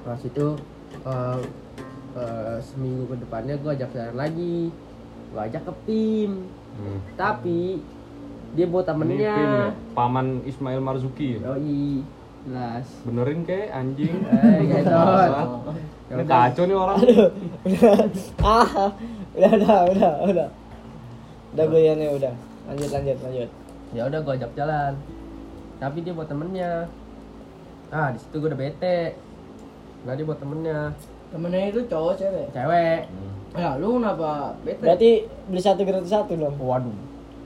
pas 0.00 0.16
itu 0.18 0.46
eh, 1.02 1.38
eh, 2.14 2.56
seminggu 2.62 3.04
ke 3.06 3.16
depannya 3.18 3.54
gua 3.56 3.72
ajak 3.72 3.90
jalan 3.90 4.16
lagi 4.16 4.70
gua 5.28 5.40
ajak 5.44 5.62
ke 5.62 5.72
PIM 5.84 6.32
Hmm. 6.70 7.02
tapi 7.12 7.82
dia 8.52 8.64
bawa 8.64 8.80
Ini 8.80 8.86
Pin 8.86 8.94
temennya 8.94 9.34
ya? 9.34 9.68
Paman 9.90 10.26
Ismail 10.44 10.78
Marzuki 10.80 11.36
ya? 11.36 11.50
yoi 11.50 12.06
jelas. 12.46 12.86
Benerin 13.04 13.40
kayak 13.48 13.68
anjing. 13.72 14.16
eh 14.26 14.58
gitu. 14.64 14.96
Ini 16.10 16.24
kacau 16.26 16.62
nih 16.66 16.76
orang. 16.76 16.98
ah 18.42 18.90
udah 19.36 19.50
udah 19.54 19.78
udah 19.94 20.12
udah. 20.26 20.48
Udah 21.54 21.64
goyannya 21.66 22.08
udah. 22.14 22.34
Lanjut 22.70 22.90
lanjut 22.90 23.18
lanjut. 23.22 23.50
Ya 23.90 24.02
udah 24.06 24.18
gua 24.22 24.34
ajak 24.38 24.50
jalan. 24.54 24.92
Tapi 25.78 25.98
dia 26.02 26.12
bawa 26.14 26.26
temennya. 26.26 26.72
Ah 27.90 28.08
di 28.14 28.18
situ 28.18 28.36
gua 28.38 28.48
udah 28.54 28.60
bete. 28.60 29.14
Nggak 30.06 30.14
dia 30.18 30.26
bawa 30.26 30.38
temennya. 30.38 30.80
Temennya 31.30 31.62
itu 31.70 31.80
cowok 31.86 32.14
cewek. 32.18 32.46
cewek. 32.50 33.00
Ya 33.54 33.74
lu 33.78 33.98
kenapa 33.98 34.54
bete? 34.62 34.78
berarti 34.82 35.10
beli 35.50 35.60
satu 35.62 35.82
gratis 35.82 36.10
satu 36.10 36.32
dong? 36.38 36.54
Waduh. 36.58 36.96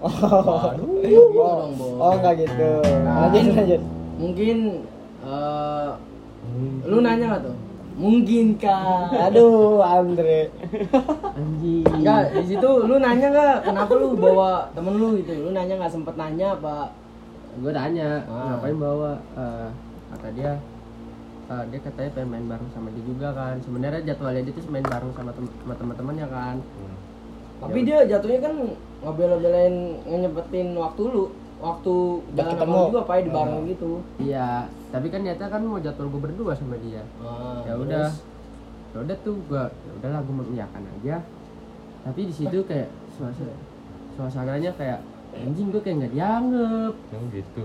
Oh. 0.05 0.69
Gitu 1.01 1.33
dong, 1.37 1.73
Bo. 1.81 1.87
oh 1.97 2.13
nggak 2.21 2.45
gitu. 2.45 2.73
Lanjut 3.05 3.45
lanjut 3.57 3.83
Mungkin 4.15 4.57
eh 5.21 5.89
lu 6.85 6.99
nanya 7.01 7.25
nggak 7.31 7.45
tuh? 7.45 7.57
Mungkin 7.95 8.59
kah? 8.59 9.07
aduh 9.31 9.79
Andre 9.79 10.51
anjing 11.33 11.87
Enggak, 11.87 12.35
di 12.35 12.43
situ 12.49 12.71
lu 12.83 12.99
nanya 12.99 13.31
nggak 13.31 13.57
kenapa 13.65 13.93
lu 13.95 14.15
bawa 14.15 14.67
temen 14.73 14.95
lu 14.95 15.15
gitu? 15.17 15.31
Lu 15.41 15.51
nanya 15.51 15.75
nggak 15.77 15.93
sempet 15.93 16.15
nanya 16.15 16.53
apa? 16.53 16.91
gue 17.55 17.71
tanya 17.71 18.19
Ah. 18.27 18.59
ngapain 18.59 18.75
bawa 18.75 19.15
Eh, 19.33 19.69
kata 20.11 20.29
dia 20.33 20.53
eh, 21.47 21.65
dia 21.71 21.79
katanya 21.79 22.11
pengen 22.13 22.29
main 22.29 22.47
bareng 22.49 22.67
sama 22.69 22.91
dia 22.91 23.05
juga 23.05 23.31
kan 23.31 23.55
sebenarnya 23.61 24.03
jadwalnya 24.05 24.43
dia 24.43 24.53
tuh 24.53 24.67
main 24.69 24.83
bareng 24.83 25.13
sama 25.13 25.31
tem- 25.31 25.55
sama 25.57 25.75
teman-temannya 25.77 26.27
kan 26.29 26.57
Tapi 27.63 27.79
dia 27.81 28.03
jatuhnya 28.05 28.41
kan 28.43 28.55
ngebela-belain 29.01 29.75
ngenyempetin 30.03 30.75
waktu 30.75 31.03
lu, 31.07 31.25
waktu 31.65 31.95
Udah 32.21 32.45
jalan 32.45 32.53
ketemu. 32.61 32.77
juga 32.93 33.01
apa 33.01 33.13
di 33.17 33.31
bareng 33.33 33.63
gitu. 33.73 33.91
iya 34.21 34.49
tapi 34.93 35.07
kan 35.09 35.21
nyata 35.25 35.45
kan 35.49 35.61
mau 35.65 35.81
jadwal 35.81 36.07
gue 36.07 36.21
berdua 36.23 36.53
sama 36.55 36.77
dia. 36.79 37.03
Ah, 37.19 37.65
ya 37.67 37.75
udah. 37.75 38.09
ya 38.95 38.99
udah 39.03 39.17
tuh 39.27 39.35
gua 39.51 39.67
ya 39.67 39.91
udahlah 39.99 40.21
gue 40.23 40.35
mengiyakan 40.39 40.83
aja. 40.87 41.17
Tapi 42.05 42.21
di 42.31 42.35
situ 42.37 42.63
kayak 42.63 42.87
suasana 43.17 43.55
suasananya 44.15 44.71
kayak 44.79 45.03
anjing 45.35 45.75
gue 45.75 45.83
kayak 45.83 45.97
nggak 46.05 46.13
dianggap. 46.15 46.93
Yang 47.11 47.25
gitu. 47.43 47.65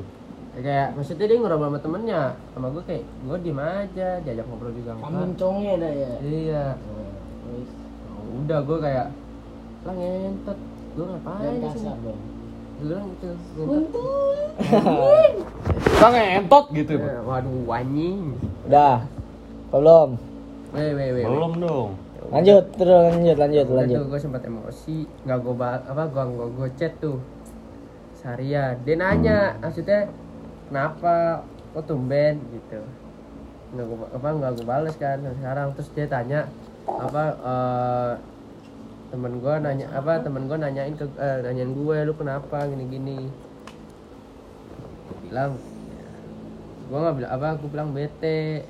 Ya, 0.58 0.60
kayak 0.65 0.88
maksudnya 0.98 1.25
dia 1.29 1.38
ngobrol 1.38 1.62
sama 1.70 1.79
temennya. 1.86 2.24
Sama 2.58 2.68
gue 2.74 2.84
kayak 2.89 3.03
gue 3.06 3.38
diem 3.46 3.62
aja 3.62 4.10
diajak 4.25 4.46
ngobrol 4.50 4.74
juga 4.74 4.91
enggak 4.98 5.06
Kamuncongnya 5.13 5.74
dah 5.77 5.91
ya. 5.94 6.12
iya. 6.25 6.65
Terus? 7.46 7.70
Ya 7.70 8.18
udah 8.41 8.60
gue 8.65 8.77
kayak 8.82 9.08
lah 9.86 9.94
ngentot. 9.94 10.58
Gue 10.98 11.06
ngapain 11.06 11.53
kasar 11.62 11.98
dong. 12.01 12.20
Bilang 12.79 13.05
gitu 13.13 13.29
ngentot 13.59 15.31
Kita 15.79 16.07
ngentot 16.12 16.65
gitu. 16.71 16.93
Eh, 16.95 17.21
waduh 17.24 17.75
anjing. 17.75 18.36
Udah 18.67 19.03
belum. 19.69 20.09
Weh 20.71 20.91
weh 20.95 21.09
weh 21.15 21.25
Belum 21.27 21.53
dong. 21.59 21.89
lanjut 22.29 22.62
terus 22.77 23.15
lanjut 23.15 23.38
lanjut 23.41 23.65
lanjut. 23.74 23.98
tuh 24.03 24.07
gue 24.12 24.19
sempat 24.21 24.43
emosi. 24.45 24.98
Nggak 25.25 25.38
gue 25.43 25.55
apa 25.59 26.03
gue 26.07 26.24
gue 26.29 26.48
gue 26.55 26.69
chat 26.77 26.93
tuh. 27.00 27.17
Seharian. 28.19 28.75
Dia 28.83 28.95
nanya 29.00 29.38
maksudnya 29.59 30.07
kenapa 30.69 31.43
kok 31.74 31.83
tumben? 31.88 32.39
Gitu. 32.51 32.79
Nggak 33.75 33.86
gue 33.88 33.98
apa 34.13 34.27
nggak 34.29 34.51
gue 34.55 34.65
bales 34.67 34.95
kan 34.95 35.17
sekarang. 35.19 35.67
Terus 35.75 35.89
dia 35.95 36.05
tanya 36.07 36.39
apa 36.88 37.24
eh, 37.39 38.12
temen 39.10 39.42
gue 39.42 39.54
nanya 39.58 39.88
apa 39.94 40.22
temen 40.22 40.46
gue 40.46 40.58
nanyain 40.58 40.94
ke 40.94 41.06
eh, 41.18 41.39
nanyain 41.42 41.74
gue 41.74 41.98
lu 42.06 42.13
kenapa? 42.13 42.70
gini 42.70 42.86
gini 42.86 43.20
bilang 45.30 45.62
gue 46.89 46.98
nggak 46.98 47.16
bilang 47.22 47.32
apa 47.38 47.48
aku 47.54 47.66
bilang 47.70 47.89
bete. 47.94 48.66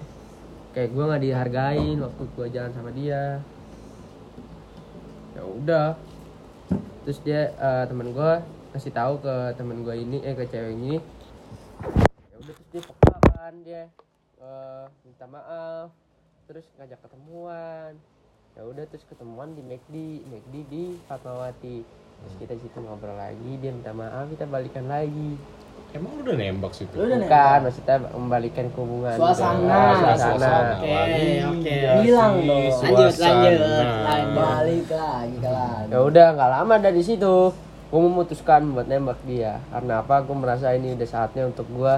Kayak 0.75 0.91
gue 0.91 1.03
nggak 1.07 1.23
dihargain 1.23 1.97
waktu 2.03 2.23
gue 2.35 2.47
jalan 2.51 2.73
sama 2.75 2.91
dia. 2.91 3.39
Ya 5.39 5.43
udah. 5.47 5.89
Terus 7.07 7.19
dia 7.23 7.55
eh, 7.55 7.83
temen 7.87 8.11
gue 8.11 8.31
kasih 8.75 8.93
tahu 8.93 9.23
ke 9.23 9.35
temen 9.55 9.87
gue 9.87 9.95
ini 9.95 10.19
eh 10.27 10.35
ke 10.35 10.45
cewek 10.51 10.75
ini. 10.75 10.99
Ya 12.27 12.35
udah 12.43 12.53
terus 12.53 12.69
dia 12.75 12.81
peka 12.83 13.17
kan 13.31 13.55
dia 13.63 13.83
eh, 14.43 14.85
minta 15.07 15.25
maaf. 15.31 15.89
Terus 16.51 16.67
ngajak 16.75 16.99
ketemuan 17.07 17.95
ya 18.59 18.67
udah 18.67 18.83
terus 18.91 19.07
ketemuan 19.07 19.55
di 19.55 19.63
McD 19.63 19.95
McD 20.27 20.53
di 20.67 20.83
Fatmawati 21.07 21.79
terus 22.19 22.35
kita 22.35 22.59
situ 22.59 22.75
ngobrol 22.77 23.15
lagi 23.15 23.55
dia 23.55 23.71
minta 23.71 23.95
maaf 23.95 24.27
kita 24.27 24.43
balikan 24.45 24.83
lagi 24.85 25.39
Emang 25.89 26.11
lu 26.13 26.21
udah 26.21 26.37
nembak 26.37 26.69
situ? 26.69 26.91
Lu 26.93 27.07
udah 27.07 27.17
bukan 27.17 27.59
maksudnya 27.65 27.97
membalikan 28.13 28.65
hubungan 28.77 29.15
Suasana. 29.15 29.73
Ah, 29.73 29.93
suasana 29.97 30.37
Suasana. 30.37 30.75
oke 30.75 30.93
oke 31.49 31.75
Bilang 32.03 32.33
dong. 32.35 32.61
lanjut 32.61 32.83
lanjut 32.83 33.09
Suasana. 33.09 33.41
lanjut 33.41 34.35
Balik 34.37 34.87
lagi 34.91 35.35
ke 35.39 35.49
lagi. 35.49 35.87
ya 35.89 35.97
udah 36.03 36.27
nggak 36.29 36.51
lama 36.51 36.75
dari 36.77 37.01
situ 37.01 37.35
gue 37.89 38.01
memutuskan 38.03 38.61
buat 38.69 38.85
nembak 38.85 39.17
dia 39.23 39.63
karena 39.71 39.93
apa 39.97 40.15
gue 40.21 40.35
merasa 40.35 40.75
ini 40.75 40.93
udah 40.93 41.07
saatnya 41.07 41.47
untuk 41.47 41.65
gue 41.65 41.93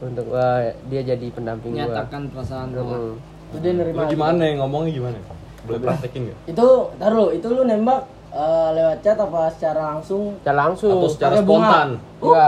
untuk 0.00 0.26
eh, 0.30 0.72
dia 0.86 1.02
jadi 1.04 1.26
pendamping 1.28 1.74
gue 1.74 1.82
nyatakan 1.82 2.30
perasaan 2.30 2.68
lo 2.72 2.82
Hmm. 2.86 3.14
Terus 3.44 3.60
dia 3.60 3.72
nerima. 3.76 4.00
Lu 4.00 4.10
gimana 4.10 4.42
ya 4.42 4.54
ngomongnya 4.56 4.92
gimana? 4.92 5.18
Boleh 5.64 5.80
praktekin 5.80 6.20
nggak? 6.28 6.38
Itu, 6.52 6.66
taruh, 7.00 7.28
itu 7.32 7.46
lu 7.48 7.62
nembak 7.64 8.04
eh, 8.32 8.68
lewat 8.76 8.98
chat 9.00 9.16
apa 9.16 9.48
secara 9.52 9.80
langsung? 9.96 10.36
Secara 10.40 10.58
langsung 10.68 10.98
Atau 11.00 11.10
secara 11.12 11.34
bunga. 11.40 11.44
spontan? 11.44 11.88
Enggak. 12.20 12.46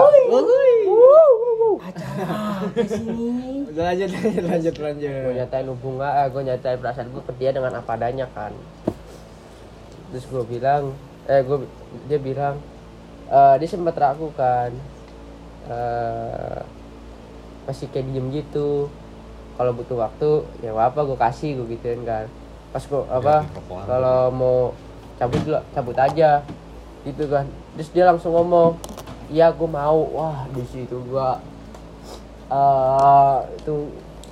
Acara 1.77 2.25
apa 2.67 2.83
sini? 2.89 3.57
udah 3.77 3.93
lanjut 3.93 4.09
lanjut 4.09 4.45
lanjut 4.49 4.73
gue 4.73 4.87
lanjut 4.89 5.13
nyatain 5.37 5.69
hubungan 5.69 6.09
eh, 6.09 6.27
gue 6.33 6.43
nyatain 6.49 6.79
perasaan 6.81 7.09
gue 7.13 7.23
ke 7.29 7.33
dia 7.37 7.51
dengan 7.53 7.73
apa 7.77 7.93
adanya 7.93 8.25
kan 8.33 8.57
terus 10.09 10.25
gue 10.25 10.43
bilang 10.49 10.97
eh 11.29 11.45
gue 11.45 11.69
dia 12.09 12.17
bilang 12.17 12.57
eh, 13.29 13.55
dia 13.61 13.69
sempat 13.69 14.01
ragu 14.01 14.33
kan 14.33 14.73
eh 15.69 16.59
masih 17.69 17.93
kayak 17.93 18.09
diem 18.09 18.33
gitu 18.33 18.89
kalau 19.61 19.77
butuh 19.77 20.09
waktu 20.09 20.31
ya 20.65 20.73
apa 20.73 21.05
gue 21.05 21.19
kasih 21.21 21.61
gue 21.61 21.77
gituin 21.77 22.01
kan 22.09 22.33
pas 22.69 22.83
gue 22.83 23.03
apa 23.05 23.37
kalau 23.85 24.19
mau 24.31 24.57
cabut 25.17 25.41
dulu 25.41 25.61
cabut 25.71 25.97
aja 25.97 26.31
gitu 27.03 27.25
kan 27.27 27.47
terus 27.73 27.89
dia 27.91 28.05
langsung 28.05 28.33
ngomong 28.33 28.77
iya 29.29 29.49
gue 29.49 29.65
mau 29.65 29.97
wah 30.13 30.45
di 30.51 30.63
situ 30.65 30.97
gue 31.01 31.29
eh 32.47 33.37
itu 33.57 33.75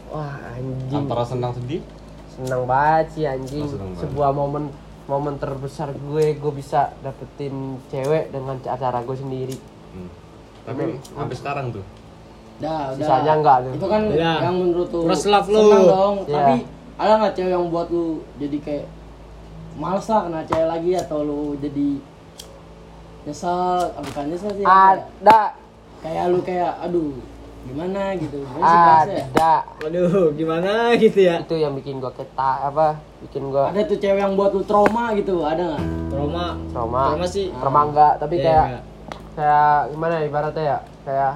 wah 0.09 0.35
anjing 0.53 1.01
Antara 1.01 1.25
senang 1.25 1.53
sedih? 1.53 1.83
senang 2.31 2.63
banget 2.65 3.07
sih 3.11 3.25
anjing 3.25 3.65
Oh, 3.65 3.75
banget. 3.75 3.99
sebuah 4.01 4.31
momen 4.31 4.65
momen 5.05 5.35
terbesar 5.37 5.91
gue 5.93 6.35
gue 6.35 6.53
bisa 6.53 6.95
dapetin 7.01 7.55
cewek 7.89 8.31
dengan 8.31 8.59
cara 8.59 8.99
gue 9.01 9.17
sendiri 9.17 9.59
Hmm. 9.95 10.11
Tapi 10.67 10.99
sampai 11.07 11.37
sekarang 11.39 11.67
tuh. 11.71 11.87
Dah, 12.59 12.91
udah. 12.91 12.99
Sisanya 12.99 13.33
enggak 13.39 13.57
tuh. 13.63 13.73
Itu 13.79 13.87
kan 13.87 14.03
Udah. 14.09 14.37
yang 14.43 14.57
menurut 14.59 14.91
love 14.91 15.47
lu. 15.47 15.61
senang 15.63 15.85
dong. 15.87 16.17
Iya. 16.25 16.35
Tapi 16.35 16.55
ada 16.95 17.13
nggak 17.19 17.35
cewek 17.35 17.51
yang 17.51 17.67
buat 17.69 17.89
lu 17.89 18.07
jadi 18.37 18.59
kayak 18.59 18.87
males 19.75 20.07
lah 20.07 20.21
kena 20.23 20.41
cewek 20.45 20.69
lagi 20.69 20.91
atau 20.95 21.19
lu 21.21 21.41
jadi 21.57 21.89
nyesel, 23.25 23.51
ah, 23.89 24.03
bukan 24.03 24.25
nyesel 24.29 24.53
sih. 24.53 24.65
ada 24.65 25.57
kayak 26.01 26.25
lu 26.29 26.39
kayak 26.41 26.77
aduh 26.79 27.17
gimana 27.65 28.13
gitu. 28.15 28.45
Gimana 28.45 29.01
sih 29.03 29.17
ada 29.25 29.65
Waduh, 29.81 30.37
gimana 30.37 30.93
gitu 30.95 31.17
ya? 31.19 31.41
itu 31.41 31.57
yang 31.57 31.73
bikin 31.73 31.97
gua 31.97 32.13
keta 32.13 32.69
apa 32.69 33.01
bikin 33.25 33.49
gua 33.49 33.73
Ada 33.73 33.89
tuh 33.89 33.97
cewek 33.97 34.21
yang 34.21 34.37
buat 34.37 34.53
lu 34.53 34.61
trauma 34.63 35.17
gitu, 35.17 35.41
ada 35.41 35.73
nggak? 35.73 35.83
Trauma. 36.13 36.45
trauma 36.69 37.03
Trauma 37.11 37.27
sih. 37.27 37.49
trauma 37.51 37.81
enggak 37.89 38.13
tapi 38.21 38.35
Iya, 38.37 38.45
kayak 38.45 38.65
enggak. 38.69 38.83
kayak 39.35 39.79
gimana 39.91 40.15
ya 40.15 40.25
ibaratnya 40.25 40.63
ya 40.63 40.79
kayak 41.03 41.35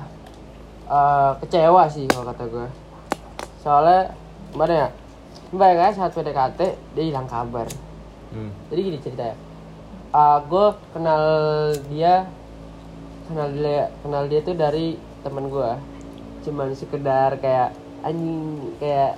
eh, 0.87 1.31
kecewa 1.41 1.83
sih 1.89 2.05
kalau 2.07 2.25
kata 2.27 2.45
gue 2.47 2.67
soalnya 3.59 4.01
gimana 4.53 4.73
ya 4.77 4.89
bayangkan 5.51 5.93
saat 5.95 6.13
PDKT 6.13 6.61
dia 6.93 7.05
hilang 7.05 7.25
kabar 7.25 7.67
Hmm. 8.29 8.53
jadi 8.69 8.81
gini 8.83 8.99
ceritanya 8.99 9.37
gue 10.43 10.67
kenal 10.93 11.25
dia 11.89 12.29
kenal 13.25 13.49
dia 13.51 13.81
kenal 13.99 14.23
dia 14.25 14.41
tuh 14.41 14.53
dari 14.53 14.95
teman 15.19 15.49
gue 15.49 15.71
cuman 16.43 16.69
sekedar 16.73 17.37
kayak 17.37 17.73
anjing 18.01 18.45
kayak 18.77 19.17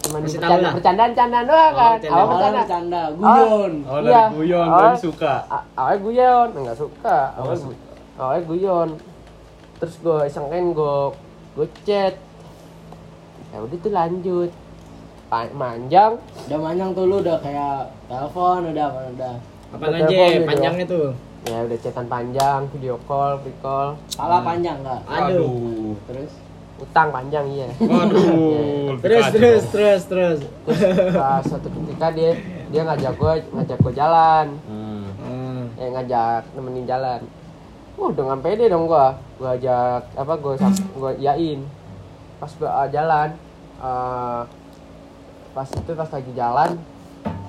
cuman 0.00 0.18
Masih 0.20 0.38
bercanda 0.38 0.68
bercandaan 0.72 1.12
candaan 1.12 1.46
doang 1.46 1.58
Oh, 1.64 1.74
kan 1.76 1.90
bercanda. 1.92 2.10
awal 2.12 2.22
Awalnya 2.24 2.50
bercanda 2.56 2.62
bercanda, 2.62 3.00
guyon. 3.12 3.72
Oh, 3.82 3.98
Iya. 3.98 4.22
dari 4.22 4.34
guyon, 4.36 4.66
Oh. 4.66 4.78
dari 4.80 4.98
suka. 5.00 5.34
Awalnya 5.74 5.98
guyon 6.00 6.48
nggak 6.56 6.78
suka 6.78 7.18
Oh, 7.28 7.38
awalnya, 7.40 7.62
gu- 7.64 7.82
awalnya 8.16 8.42
guyon 8.44 8.88
terus 9.74 9.94
gue 9.98 10.18
isengin 10.24 10.66
gue 10.70 10.96
gue 11.52 11.66
chat 11.82 12.14
ya 13.48 13.58
udah 13.58 13.76
tuh 13.76 13.90
lanjut 13.90 14.50
Pa- 15.32 15.48
manjang 15.50 16.20
Udah 16.44 16.58
manjang 16.60 16.92
tuh 16.92 17.08
lu 17.08 17.16
udah 17.18 17.40
kayak 17.40 17.88
telepon 18.04 18.68
udah 18.68 18.84
apa 18.86 19.00
udah. 19.10 19.34
Apa 19.72 19.84
aja 19.88 20.04
gitu. 20.04 20.44
panjangnya 20.44 20.84
tuh? 20.86 21.08
ya 21.42 21.58
udah 21.58 21.74
chatan 21.76 22.06
panjang 22.06 22.60
video 22.70 22.94
call 23.02 23.34
free 23.40 23.56
call 23.58 23.96
Salah 24.06 24.38
panjang 24.40 24.78
enggak? 24.78 25.00
Aduh. 25.08 25.96
Terus 26.04 26.30
utang 26.78 27.08
panjang 27.08 27.44
iya 27.48 27.66
Waduh. 27.80 28.94
Terus 29.02 29.24
kacau. 29.24 29.34
terus 29.34 29.62
terus 29.66 30.02
terus. 30.04 30.38
Pas 31.12 31.40
suatu 31.40 31.66
ketika 31.72 32.12
dia 32.12 32.36
dia 32.68 32.82
ngajak 32.84 33.14
gue 33.14 33.32
ngajak 33.50 33.78
gue 33.78 33.92
jalan 33.92 34.46
Hmm. 34.64 35.04
Hmm. 35.18 35.62
eh 35.74 35.88
ngajak 35.90 36.42
nemenin 36.52 36.84
jalan 36.84 37.20
Wah 37.92 38.10
dengan 38.10 38.38
pede 38.38 38.66
dong 38.66 38.84
gua 38.84 39.12
gua 39.36 39.52
ajak 39.52 40.00
apa 40.12 40.32
gua 40.34 40.54
sam- 40.56 40.88
gua 40.94 41.12
yain 41.14 41.60
pas 42.38 42.48
gua 42.52 42.70
uh, 42.72 42.88
jalan 42.88 43.28
uh, 43.78 44.42
pas 45.52 45.68
itu 45.68 45.92
pas 45.92 46.08
lagi 46.08 46.32
jalan 46.32 46.70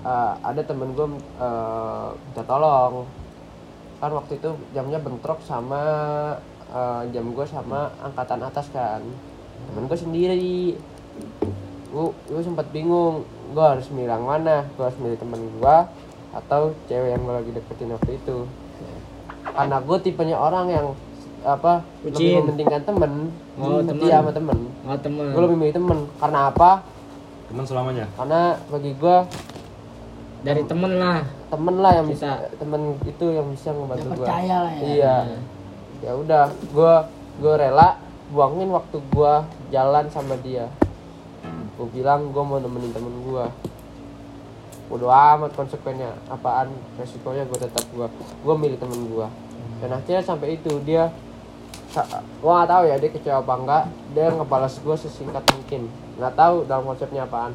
uh, 0.03 0.33
ada 0.43 0.61
temen 0.63 0.91
gua 0.93 1.07
uh, 1.39 2.09
minta 2.15 2.43
tolong. 2.43 3.07
Kan 4.03 4.11
waktu 4.11 4.35
itu 4.37 4.49
jamnya 4.75 4.99
bentrok 4.99 5.39
sama 5.43 5.81
uh, 6.71 7.01
jam 7.15 7.31
gua 7.31 7.47
sama 7.47 7.91
angkatan 8.03 8.43
atas 8.43 8.67
kan. 8.75 9.01
Temen 9.71 9.87
gua 9.87 9.97
sendiri. 9.97 10.75
Gua, 11.89 12.11
gua 12.27 12.43
sempat 12.43 12.67
bingung 12.75 13.23
gua 13.55 13.75
harus 13.75 13.87
milih 13.89 14.11
yang 14.11 14.27
mana? 14.27 14.67
Gua 14.75 14.91
harus 14.91 14.99
milih 14.99 15.17
temen 15.17 15.39
gua 15.57 15.87
atau 16.35 16.75
cewek 16.91 17.15
yang 17.15 17.21
gua 17.23 17.39
lagi 17.39 17.51
deketin 17.55 17.95
waktu 17.95 18.19
itu? 18.19 18.37
Karena 19.53 19.77
gue 19.83 19.97
tipenya 20.01 20.37
orang 20.39 20.65
yang 20.71 20.87
apa 21.43 21.83
Bucin. 22.01 22.15
lebih 22.15 22.35
mementingkan 22.41 22.83
temen. 22.87 23.11
Oh, 23.59 23.83
setia 23.83 23.93
temen. 23.93 24.09
sama 24.09 24.31
temen. 24.31 24.59
Oh 24.87 24.97
teman. 24.97 25.25
gue 25.29 25.41
lebih 25.43 25.57
milih 25.59 25.73
temen. 25.75 25.99
Karena 26.17 26.39
apa 26.49 26.81
Teman 27.53 27.69
selamanya. 27.69 28.05
karena 28.17 28.57
bagi 28.65 28.91
gue 28.97 29.17
Dari 30.41 30.65
temen 30.65 30.97
lah. 30.97 31.21
temen 31.53 31.75
lah 31.85 31.91
yang 32.01 32.09
bisa 32.09 32.49
temen 32.57 32.97
itu 33.05 33.25
yang 33.29 33.45
bisa 33.53 33.69
ngebantu 33.77 34.09
gue 34.09 34.25
percaya 34.25 34.55
lah 34.65 34.73
ya. 34.73 34.81
iya. 34.89 35.15
Ya 36.01 36.11
udah 36.17 36.49
gue 36.49 36.93
gue 37.37 37.53
rela 37.53 38.01
buangin 38.33 38.73
waktu 38.73 38.97
gue 38.97 39.33
jalan 39.69 40.05
sama 40.09 40.33
dia. 40.41 40.65
Gue 41.77 41.87
bilang 41.93 42.33
gue 42.33 42.41
mau 42.41 42.57
nemenin 42.57 42.89
temen 42.89 43.13
gue 43.21 43.45
udah 44.89 45.37
amat 45.37 45.53
konsekuennya 45.57 46.11
apaan 46.29 46.69
resikonya 47.01 47.47
gue 47.49 47.59
tetap 47.61 47.81
gue 47.93 48.07
gue 48.43 48.55
milih 48.57 48.77
temen 48.77 49.09
gue 49.09 49.27
dan 49.81 49.89
akhirnya 49.95 50.21
sampai 50.21 50.59
itu 50.61 50.69
dia 50.85 51.09
gua 52.39 52.51
nggak 52.55 52.69
tahu 52.69 52.83
ya 52.83 52.95
dia 52.97 53.09
kecewa 53.09 53.37
apa 53.39 53.53
enggak 53.55 53.83
dia 54.11 54.25
ngebalas 54.27 54.73
gue 54.77 54.95
sesingkat 54.97 55.43
mungkin 55.47 55.81
nggak 56.15 56.33
tahu 56.33 56.55
dalam 56.63 56.83
konsepnya 56.85 57.23
apaan 57.23 57.53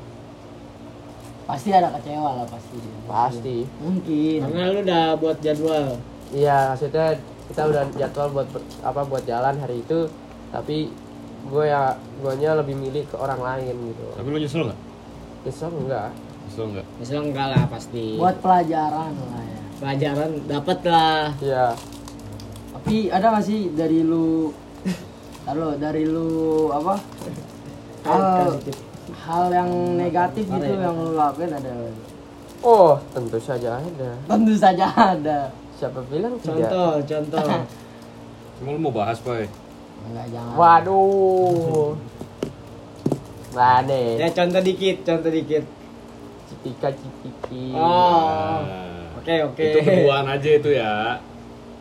Pasti 1.44 1.72
ada 1.72 1.88
kecewa 1.90 2.30
lah 2.34 2.46
pasti. 2.46 2.76
dia. 2.76 2.92
pasti 3.08 3.56
Mungkin. 3.78 4.38
Karena 4.44 4.68
lu 4.68 4.80
udah 4.84 5.04
buat 5.16 5.38
jadwal. 5.40 5.96
iya 6.28 6.70
maksudnya 6.70 7.16
kita 7.46 7.62
udah 7.64 7.82
jadwal 7.94 8.28
buat 8.30 8.48
apa 8.78 9.00
buat 9.02 9.24
jalan 9.24 9.56
hari 9.56 9.80
itu 9.80 10.12
tapi 10.48 10.92
gue 11.48 11.64
ya 11.64 11.96
guanya 12.20 12.52
lebih 12.54 12.76
milih 12.76 13.04
ke 13.04 13.16
orang 13.16 13.40
lain 13.40 13.74
gitu 13.86 14.04
Tapi 14.12 14.28
lu 14.28 14.36
nyesel 14.36 14.62
nggak? 14.64 14.80
kesel 15.40 15.72
enggak 15.72 16.10
Nyesel 16.44 16.64
nggak? 16.70 16.86
Misalnya 16.96 17.22
enggak 17.24 17.46
lah 17.48 17.62
pasti. 17.66 18.04
Buat 18.14 18.36
pelajaran 18.38 19.12
lah 19.12 19.42
ya. 19.42 19.60
pelajaran 19.78 20.30
dapat 20.44 20.78
lah. 20.84 21.22
iya 21.38 21.66
Tapi 22.88 23.12
ada 23.12 23.36
gak 23.36 23.44
sih 23.44 23.68
dari 23.76 24.00
lu 24.00 24.48
Halo, 25.44 25.76
dari 25.76 26.08
lu 26.08 26.24
apa? 26.72 26.96
Hal, 28.00 28.56
hal 29.12 29.44
yang 29.52 29.68
negatif 29.92 30.48
gitu 30.48 30.72
yang 30.72 30.96
lu 30.96 31.12
lakuin 31.12 31.52
ada 31.52 31.92
oh 32.64 32.96
tentu 33.12 33.36
saja 33.36 33.76
ada 33.76 34.16
Tentu 34.24 34.56
saja 34.56 34.88
ada. 34.88 35.52
siapa 35.76 36.00
bilang 36.08 36.40
tidak 36.40 36.64
Contoh, 36.64 36.92
contoh. 37.04 37.44
Cuma 38.56 38.68
lu 38.72 38.80
mau 38.80 38.88
bahas, 38.88 39.20
Pak. 39.20 39.52
Enggak 40.08 40.26
jangan. 40.32 40.56
waduh 40.56 41.92
mana 43.52 43.92
ya 44.16 44.32
contoh 44.32 44.64
dikit, 44.64 44.96
contoh 45.04 45.28
dikit. 45.28 45.64
cipika 46.48 46.88
cipiki 46.96 47.76
Oh. 47.76 48.64
Nah, 48.64 49.12
Oke, 49.20 49.44
oke. 49.44 49.60
Itu 49.60 49.78
keduaan 49.84 50.24
aja 50.24 50.50
itu 50.56 50.72
ya. 50.72 51.20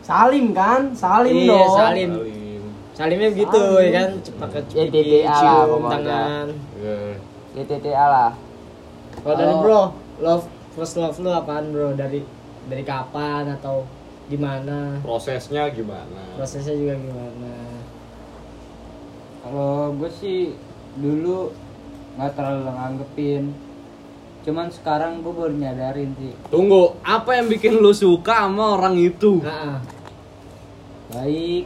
Salim 0.08 0.56
kan? 0.56 0.96
Salim 0.96 1.36
Iya, 1.36 1.52
dong. 1.52 1.68
salim. 1.76 2.10
Salim. 2.16 2.62
Salimnya 2.96 3.28
begitu 3.30 3.60
ya 3.78 3.90
kan, 3.94 4.10
pakai 4.40 4.60
Ya, 4.74 4.82
cipiki, 4.88 5.20
TTA 5.22 5.38
lah 5.38 5.64
tangan. 5.86 6.46
Iya. 6.80 6.98
GTTA 7.54 8.06
lah 8.08 8.30
Kalau 9.18 9.34
dari 9.36 9.54
bro, 9.54 9.82
love 10.18 10.44
first 10.72 10.96
love 10.96 11.18
lu 11.18 11.28
apaan 11.28 11.70
bro? 11.70 11.92
Dari 11.92 12.24
dari 12.66 12.82
kapan 12.82 13.52
atau 13.52 13.84
gimana? 14.26 14.98
Prosesnya 15.04 15.68
gimana? 15.68 16.34
Prosesnya 16.34 16.72
juga 16.72 16.94
gimana? 16.96 17.52
Kalau 19.44 19.92
gue 19.94 20.10
sih 20.10 20.56
dulu 20.96 21.52
nggak 22.16 22.32
terlalu 22.32 22.62
nganggepin. 22.66 23.42
Cuman 24.42 24.72
sekarang 24.72 25.20
gue 25.20 25.32
baru 25.34 25.52
nyadarin 25.52 26.16
sih. 26.16 26.32
Tunggu, 26.48 26.96
apa 27.02 27.36
yang 27.36 27.46
bikin 27.46 27.76
lu 27.76 27.92
suka 27.92 28.48
sama 28.48 28.80
orang 28.80 28.96
itu? 28.96 29.42
Nah, 29.44 29.82
Baik, 31.08 31.64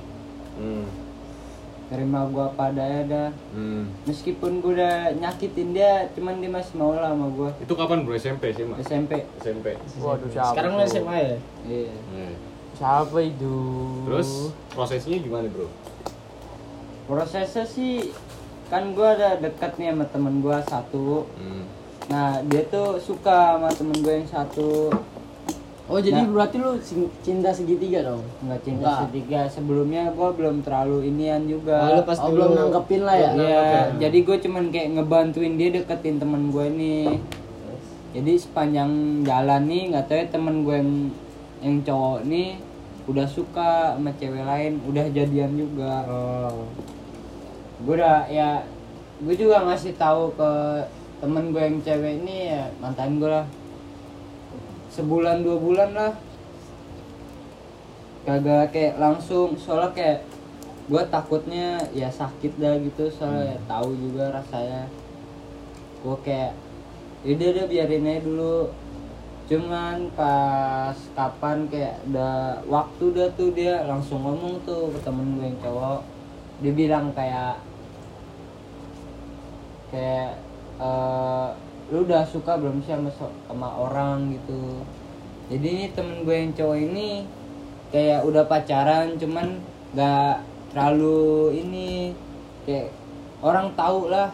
Hmm. 0.52 0.87
terima 1.88 2.24
gue 2.24 2.40
apa 2.40 2.62
adanya 2.68 3.02
dah. 3.05 3.31
Hmm. 3.52 3.90
Meskipun 4.05 4.61
gue 4.61 4.72
udah 4.76 5.12
nyakitin 5.12 5.72
dia, 5.72 6.09
cuman 6.12 6.38
dia 6.38 6.48
masih 6.48 6.74
mau 6.76 6.92
lah 6.92 7.11
sama 7.11 7.26
gue. 7.28 7.50
Itu 7.61 7.74
kapan 7.74 8.05
bro 8.05 8.14
SMP 8.14 8.52
sih, 8.52 8.64
Mas? 8.64 8.81
SMP. 8.81 9.24
SMP. 9.40 9.76
waduh 9.98 10.28
siapa 10.28 10.52
sekarang 10.55 10.72
lu? 10.76 10.85
SMA 10.87 11.16
ya? 11.18 11.37
Iya. 11.64 11.92
Nah. 12.12 12.35
siapa 12.72 13.18
itu 13.20 13.57
Terus 14.09 14.31
prosesnya 14.72 15.20
gimana, 15.20 15.44
Bro? 15.46 15.68
Prosesnya 17.05 17.68
sih 17.68 18.11
kan 18.72 18.96
gue 18.96 19.05
ada 19.05 19.37
dekat 19.37 19.76
nih 19.76 19.92
sama 19.92 20.07
temen 20.09 20.40
gue 20.40 20.57
satu. 20.64 21.28
Hmm. 21.37 21.68
Nah 22.09 22.40
dia 22.48 22.64
tuh 22.66 22.96
suka 22.96 23.61
sama 23.61 23.68
temen 23.68 23.98
gue 24.00 24.14
yang 24.16 24.26
satu. 24.26 24.88
Oh, 25.85 25.99
jadi 25.99 26.14
Nah. 26.16 26.31
berarti 26.31 26.57
lu 26.57 26.79
cinta 27.21 27.51
segitiga 27.51 28.01
dong? 28.05 28.23
nggak 28.40 28.61
cinta 28.62 28.81
Nggak. 28.83 28.97
segitiga 29.03 29.40
sebelumnya 29.47 30.09
gue 30.09 30.29
belum 30.33 30.57
terlalu 30.61 31.09
inian 31.09 31.42
Oh, 31.42 31.49
juga 31.51 31.77
lu 31.90 32.03
pas 32.03 32.16
Oh, 32.16 32.29
dulu 32.29 32.37
belum 32.38 32.51
nanggepin 32.57 33.03
lah 33.03 33.16
ya? 33.16 33.31
Iya, 33.35 33.62
jadi 33.99 34.18
gue 34.21 34.37
cuman 34.40 34.64
kayak 34.68 34.88
ngebantuin 34.92 35.55
dia 35.55 35.68
deketin 35.71 36.16
temen 36.16 36.49
gue 36.49 36.66
nih 36.71 37.07
jadi 38.12 38.33
sepanjang 38.37 38.90
jalan 39.23 39.62
nih 39.64 39.83
nggak 39.88 40.05
tahu 40.05 40.16
ya 40.16 40.27
temen 40.29 40.55
gue 40.62 40.77
yang 40.77 40.92
yang 41.61 41.77
cowok 41.83 42.21
nih 42.25 42.49
udah 43.03 43.27
suka 43.27 43.71
sama 43.92 44.11
cewek 44.14 44.45
lain 44.45 44.73
udah 44.85 45.05
jadian 45.09 45.53
juga 45.53 46.05
Oh. 46.05 46.62
gue 47.81 47.95
udah 47.97 48.29
ya 48.29 48.62
gue 49.18 49.35
juga 49.35 49.64
ngasih 49.64 49.97
tahu 49.97 50.31
ke 50.33 50.51
temen 51.18 51.51
gue 51.51 51.59
yang 51.61 51.79
cewek 51.81 52.23
ini 52.23 52.37
ya 52.51 52.71
mantan 52.79 53.16
gue 53.16 53.27
lah 53.27 53.47
sebulan 54.92 55.40
dua 55.40 55.57
bulan 55.57 55.90
lah. 55.96 56.12
Kagak 58.22 58.70
kayak 58.70 59.00
langsung 59.00 59.57
soalnya 59.57 59.90
kayak 59.96 60.20
gue 60.87 61.02
takutnya 61.09 61.81
ya 61.96 62.12
sakit 62.12 62.61
dah 62.61 62.76
gitu 62.78 63.09
soalnya 63.09 63.57
tahu 63.64 63.96
juga 63.96 64.31
rasanya. 64.37 64.87
Gue 66.05 66.16
kayak 66.22 66.52
udah 67.24 67.48
udah 67.57 67.66
biarin 67.66 68.07
aja 68.07 68.20
dulu. 68.20 68.70
Cuman 69.48 70.12
pas 70.14 70.94
kapan 71.18 71.66
kayak 71.66 71.98
udah 72.12 72.62
waktu 72.68 73.02
udah 73.11 73.28
tuh 73.35 73.50
dia 73.50 73.83
langsung 73.88 74.22
ngomong 74.22 74.61
tuh 74.62 74.92
ke 74.92 74.98
temen 75.02 75.40
gue 75.40 75.48
yang 75.48 75.59
cowok. 75.64 76.00
Dia 76.62 76.72
bilang 76.76 77.11
kayak 77.16 77.59
kayak 79.90 80.38
eh, 80.78 81.48
lu 81.90 82.07
udah 82.07 82.23
suka 82.23 82.61
belum 82.61 82.85
sih 82.85 82.95
sama 82.95 83.11
sama 83.49 83.68
orang 83.68 84.37
gitu? 84.37 84.85
Jadi 85.51 85.66
ini 85.66 85.87
temen 85.92 86.23
gue 86.23 86.37
yang 86.37 86.53
cowok 86.55 86.79
ini 86.79 87.27
kayak 87.92 88.25
udah 88.25 88.45
pacaran 88.47 89.18
cuman 89.18 89.61
nggak 89.92 90.37
terlalu 90.73 91.53
ini 91.59 92.16
kayak 92.64 92.95
orang 93.42 93.75
tahu 93.75 94.09
lah. 94.09 94.31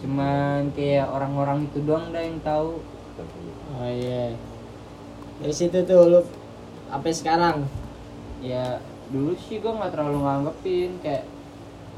Cuman 0.00 0.72
kayak 0.72 1.06
orang-orang 1.12 1.68
itu 1.68 1.78
doang 1.84 2.10
dah 2.10 2.24
yang 2.24 2.40
tahu 2.40 2.80
oh 3.76 3.88
iya. 3.88 4.34
Dari 5.40 5.54
situ 5.54 5.86
tuh 5.86 6.00
lu 6.08 6.20
sampai 6.90 7.12
sekarang? 7.14 7.56
Ya 8.42 8.82
dulu 9.08 9.32
sih 9.36 9.62
gue 9.62 9.72
nggak 9.72 9.92
terlalu 9.94 10.22
nganggepin 10.22 10.90
kayak 11.00 11.24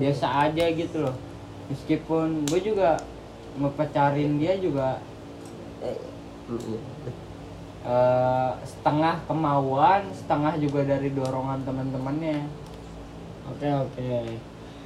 biasa 0.01 0.49
aja 0.49 0.65
gitu 0.73 1.05
loh 1.05 1.32
meskipun 1.73 2.45
gue 2.47 2.61
juga 2.63 3.01
ngepacarin 3.57 4.37
dia 4.37 4.55
juga 4.57 5.01
eh, 7.83 8.51
setengah 8.63 9.25
kemauan 9.27 10.07
setengah 10.15 10.55
juga 10.57 10.87
dari 10.87 11.11
dorongan 11.11 11.65
teman-temannya 11.65 12.47
oke 13.49 13.69
oke 13.89 14.13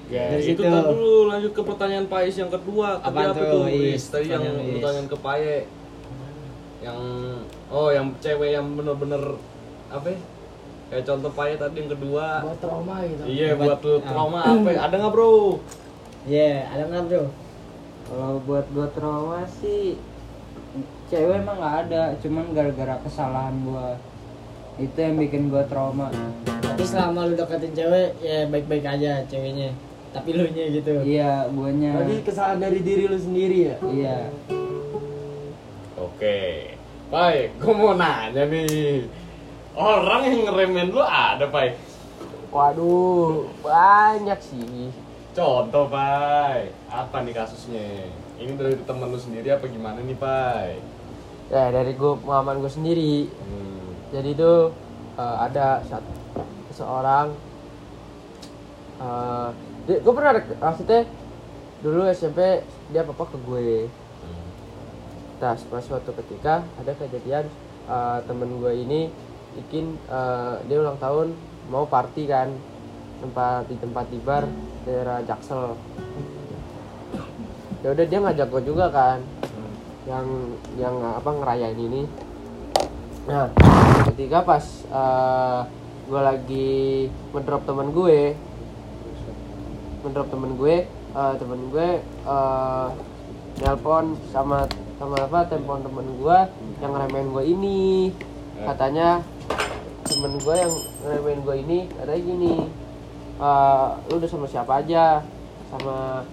Ya, 0.07 0.39
Dari 0.39 0.55
itu 0.55 0.63
situ. 0.63 0.71
kan 0.71 0.87
dulu 0.87 1.27
lanjut 1.27 1.51
ke 1.51 1.63
pertanyaan 1.67 2.07
Pais 2.07 2.39
yang 2.39 2.47
kedua. 2.47 3.03
Tadi 3.03 3.27
apa 3.27 3.43
tuh? 3.43 3.67
Is? 3.67 4.07
Tadi 4.07 4.31
yang 4.31 4.39
Pertanyaan 4.79 5.03
Is. 5.03 5.11
ke 5.11 5.19
Paye. 5.19 5.59
Yang 6.79 6.99
oh, 7.67 7.91
yang 7.91 8.15
cewek 8.23 8.55
yang 8.55 8.79
bener-bener 8.79 9.35
apa 9.91 10.07
ya? 10.07 10.19
Kayak 10.87 11.05
contoh 11.11 11.31
Paye 11.35 11.59
tadi 11.59 11.77
yang 11.83 11.91
kedua. 11.91 12.27
buat 12.39 12.59
trauma 12.63 13.03
gitu 13.03 13.23
Iya, 13.27 13.59
Buat- 13.59 13.67
buat 13.67 13.81
lu 13.83 13.95
ah. 13.99 14.03
trauma 14.07 14.41
apa? 14.47 14.69
ya? 14.71 14.79
Ada 14.87 14.95
nggak, 14.95 15.11
Bro? 15.11 15.31
Iya 16.27 16.67
ada 16.75 16.91
nggak 16.91 17.03
bro 17.07 17.25
kalau 18.07 18.39
buat 18.43 18.67
gue 18.71 18.87
trauma 18.95 19.43
sih 19.63 19.99
cewek 21.07 21.43
emang 21.43 21.59
nggak 21.59 21.77
ada 21.87 22.03
cuman 22.19 22.51
gara-gara 22.51 22.95
kesalahan 23.07 23.55
gue 23.63 23.89
itu 24.83 24.99
yang 24.99 25.17
bikin 25.17 25.49
gue 25.49 25.63
trauma 25.71 26.11
tapi 26.45 26.83
selama 26.85 27.31
lu 27.31 27.35
deketin 27.39 27.73
cewek 27.73 28.11
ya 28.21 28.51
baik-baik 28.51 28.85
aja 28.85 29.23
ceweknya 29.31 29.71
tapi 30.11 30.35
lu 30.35 30.51
nya 30.51 30.65
gitu 30.75 30.95
iya 31.07 31.47
guanya 31.49 32.03
berarti 32.03 32.27
kesalahan 32.27 32.59
dari 32.59 32.81
diri 32.83 33.05
lu 33.07 33.19
sendiri 33.19 33.59
ya 33.73 33.77
iya 33.91 34.19
Oke. 35.97 36.73
Pai, 37.09 37.53
gue 37.57 37.73
mau 37.73 37.93
nanya 37.97 38.45
nih. 38.49 39.05
Orang 39.77 40.29
yang 40.29 40.49
ngeremen 40.49 40.93
lu 40.93 41.01
ada, 41.01 41.45
Pai? 41.49 41.77
Waduh, 42.53 43.49
banyak 43.61 44.41
sih. 44.41 44.89
Contoh, 45.37 45.85
Pai. 45.93 46.73
Apa 46.89 47.21
nih 47.21 47.37
kasusnya? 47.37 48.09
Ini 48.41 48.57
dari 48.57 48.73
temen 48.89 49.13
lu 49.13 49.21
sendiri 49.21 49.53
apa 49.53 49.69
gimana 49.69 50.01
nih, 50.01 50.17
Pai? 50.17 50.81
Ya 51.53 51.69
dari 51.69 51.93
gue 51.93 52.13
pengalaman 52.25 52.65
gue 52.65 52.73
sendiri. 52.73 53.29
Hmm. 53.29 53.85
Jadi 54.17 54.33
itu 54.33 54.73
eh, 55.21 55.37
ada 55.37 55.85
satu 55.85 56.09
seorang 56.73 57.37
eh 58.97 59.49
gue 60.01 60.13
pernah 60.17 60.41
maksudnya 60.41 61.05
dulu 61.85 62.09
SMP 62.09 62.65
dia 62.89 63.05
apa 63.05 63.25
ke 63.29 63.37
gue. 63.37 63.93
Nah, 65.37 65.53
pas 65.53 65.85
suatu 65.85 66.17
ketika 66.17 66.65
ada 66.81 66.97
kejadian 66.97 67.45
eh, 67.85 68.19
temen 68.25 68.57
gue 68.57 68.73
ini 68.73 69.13
bikin 69.53 70.01
eh, 70.09 70.65
dia 70.65 70.81
ulang 70.81 70.97
tahun 70.97 71.37
mau 71.69 71.85
party 71.85 72.25
kan 72.25 72.49
tempat 73.21 73.69
di 73.69 73.77
tempat 73.77 74.09
di 74.09 74.17
bar 74.25 74.49
daerah 74.87 75.19
Jaksel. 75.27 75.75
Ya 77.83 77.89
udah 77.93 78.05
dia 78.07 78.19
ngajak 78.23 78.47
gue 78.55 78.63
juga 78.63 78.87
kan 78.95 79.19
yang 80.07 80.27
yang 80.79 80.95
apa 81.03 81.31
ngerayain 81.35 81.77
ini. 81.77 82.07
Nah, 83.27 83.51
ketika 84.15 84.47
pas 84.47 84.65
gue 86.07 86.21
lagi 86.23 87.11
ngedrop 87.35 87.67
temen 87.67 87.91
gue, 87.91 88.39
ngedrop 90.07 90.31
temen 90.31 90.55
gue, 90.55 90.87
eh, 91.17 91.35
temen 91.43 91.61
gue 91.75 91.89
eh, 92.07 92.89
nelpon 93.57 94.15
sama 94.31 94.69
sama 94.97 95.17
apa 95.17 95.49
telepon 95.49 95.81
temen 95.81 96.07
gue 96.21 96.39
yang 96.81 96.93
ngeremehin 96.93 97.29
gue 97.33 97.45
ini 97.45 97.81
katanya 98.65 99.21
temen 100.05 100.37
gue 100.41 100.55
yang 100.57 100.75
ngeremehin 101.05 101.41
gue 101.45 101.57
ini 101.65 101.79
katanya 101.89 102.21
gini 102.21 102.55
eh, 103.41 103.87
lu 104.09 104.15
udah 104.21 104.31
sama 104.31 104.47
siapa 104.49 104.73
aja 104.81 105.21
sama 105.69 106.25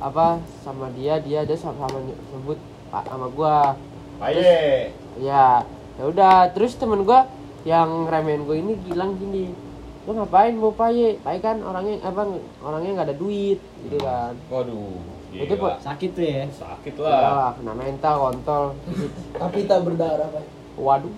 apa 0.00 0.40
sama 0.64 0.88
dia 0.96 1.20
dia 1.20 1.44
dia 1.44 1.56
sama 1.56 1.76
sama 1.84 1.98
sebut 2.32 2.58
Pak 2.90 3.04
sama 3.06 3.26
gue 3.28 3.56
Paye. 4.20 4.92
ya 5.20 5.64
ya 6.00 6.04
udah 6.08 6.48
terus 6.56 6.76
temen 6.80 7.04
gua 7.04 7.28
yang 7.68 8.08
remehin 8.08 8.48
gue 8.48 8.56
ini 8.56 8.72
bilang 8.88 9.20
gini 9.20 9.52
lu 10.08 10.16
ngapain 10.16 10.56
mau 10.56 10.72
paye 10.72 11.20
paye 11.20 11.44
kan 11.44 11.60
orangnya 11.60 12.00
apa 12.00 12.24
orangnya 12.64 12.90
nggak 12.96 13.08
ada 13.12 13.16
duit 13.20 13.60
gitu 13.84 14.00
kan 14.00 14.32
Waduh. 14.48 14.96
Itu, 15.30 15.54
gila. 15.54 15.62
Pak. 15.62 15.76
sakit 15.86 16.10
tuh 16.16 16.24
ya 16.26 16.42
sakit 16.50 16.94
lah 16.98 17.20
lah. 17.22 17.50
kena 17.54 17.72
mental 17.76 18.14
kontol 18.18 18.64
tapi 19.40 19.68
tak 19.68 19.84
berdarah 19.84 20.28
pak 20.32 20.44
waduh 20.80 21.14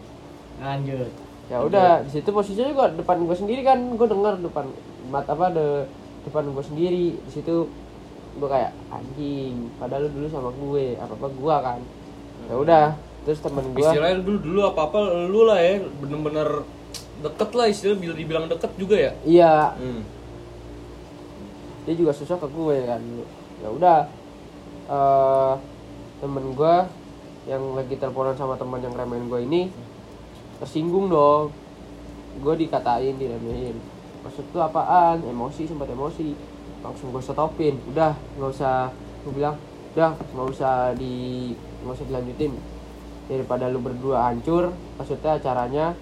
lanjut 0.58 1.10
ya 1.46 1.56
udah 1.62 2.02
di 2.04 2.10
situ 2.10 2.28
posisinya 2.34 2.68
juga 2.74 2.90
depan 2.90 3.22
gue 3.22 3.36
sendiri 3.38 3.62
kan 3.62 3.78
gue 3.78 4.06
denger 4.10 4.34
depan 4.42 4.66
mat 5.12 5.28
apa 5.28 5.52
de, 5.52 5.66
depan 6.24 6.48
gue 6.48 6.64
sendiri. 6.64 7.06
Di 7.20 7.30
situ 7.30 7.68
gue 8.32 8.48
kayak 8.48 8.72
anjing 8.88 9.68
padahal 9.76 10.08
lu 10.08 10.10
dulu 10.16 10.26
sama 10.32 10.50
gue 10.56 10.96
apa 10.96 11.12
apa 11.12 11.28
gue 11.28 11.56
kan. 11.60 11.80
Ya 12.48 12.54
udah 12.56 12.86
terus 13.22 13.38
temen 13.38 13.64
gue 13.76 13.84
Istilahnya 13.86 14.18
dulu 14.24 14.38
dulu 14.40 14.60
apa 14.66 14.80
apa 14.88 14.98
lu 15.28 15.46
lah 15.46 15.60
ya 15.60 15.84
bener-bener 16.00 16.48
deket 17.22 17.50
lah 17.54 17.66
istilah 17.70 17.96
bila 18.00 18.14
dibilang 18.18 18.46
deket 18.50 18.72
juga 18.74 18.96
ya. 18.98 19.12
iya. 19.22 19.54
Hmm. 19.78 20.02
dia 21.86 21.94
juga 21.98 22.14
susah 22.14 22.38
ke 22.38 22.46
gue 22.46 22.78
kan 22.86 23.02
ya 23.62 23.68
udah 23.70 23.98
eh 24.90 25.54
temen 26.22 26.54
gue 26.54 26.74
yang 27.50 27.62
lagi 27.74 27.98
teleponan 27.98 28.38
sama 28.38 28.54
teman 28.54 28.78
yang 28.82 28.94
remehin 28.94 29.26
gue 29.26 29.40
ini 29.42 29.62
tersinggung 30.62 31.10
dong. 31.10 31.50
Gue 32.38 32.54
dikatain 32.54 33.18
diremehin 33.18 33.76
maksud 34.22 34.44
tuh 34.54 34.62
apaan? 34.62 35.22
Emosi 35.26 35.66
sempat 35.66 35.90
emosi. 35.90 36.34
Langsung 36.82 37.14
gue 37.14 37.22
stopin 37.22 37.78
udah 37.94 38.18
nggak 38.38 38.50
usah 38.50 38.90
gue 39.22 39.32
bilang 39.38 39.54
udah 39.94 40.18
nggak 40.18 40.46
usah 40.50 40.96
di 40.98 41.50
nggak 41.82 41.94
usah 41.94 42.06
dilanjutin. 42.10 42.52
Daripada 43.30 43.70
lu 43.70 43.78
berdua 43.78 44.30
hancur 44.30 44.74
maksudnya 44.98 45.38
acaranya 45.38 45.94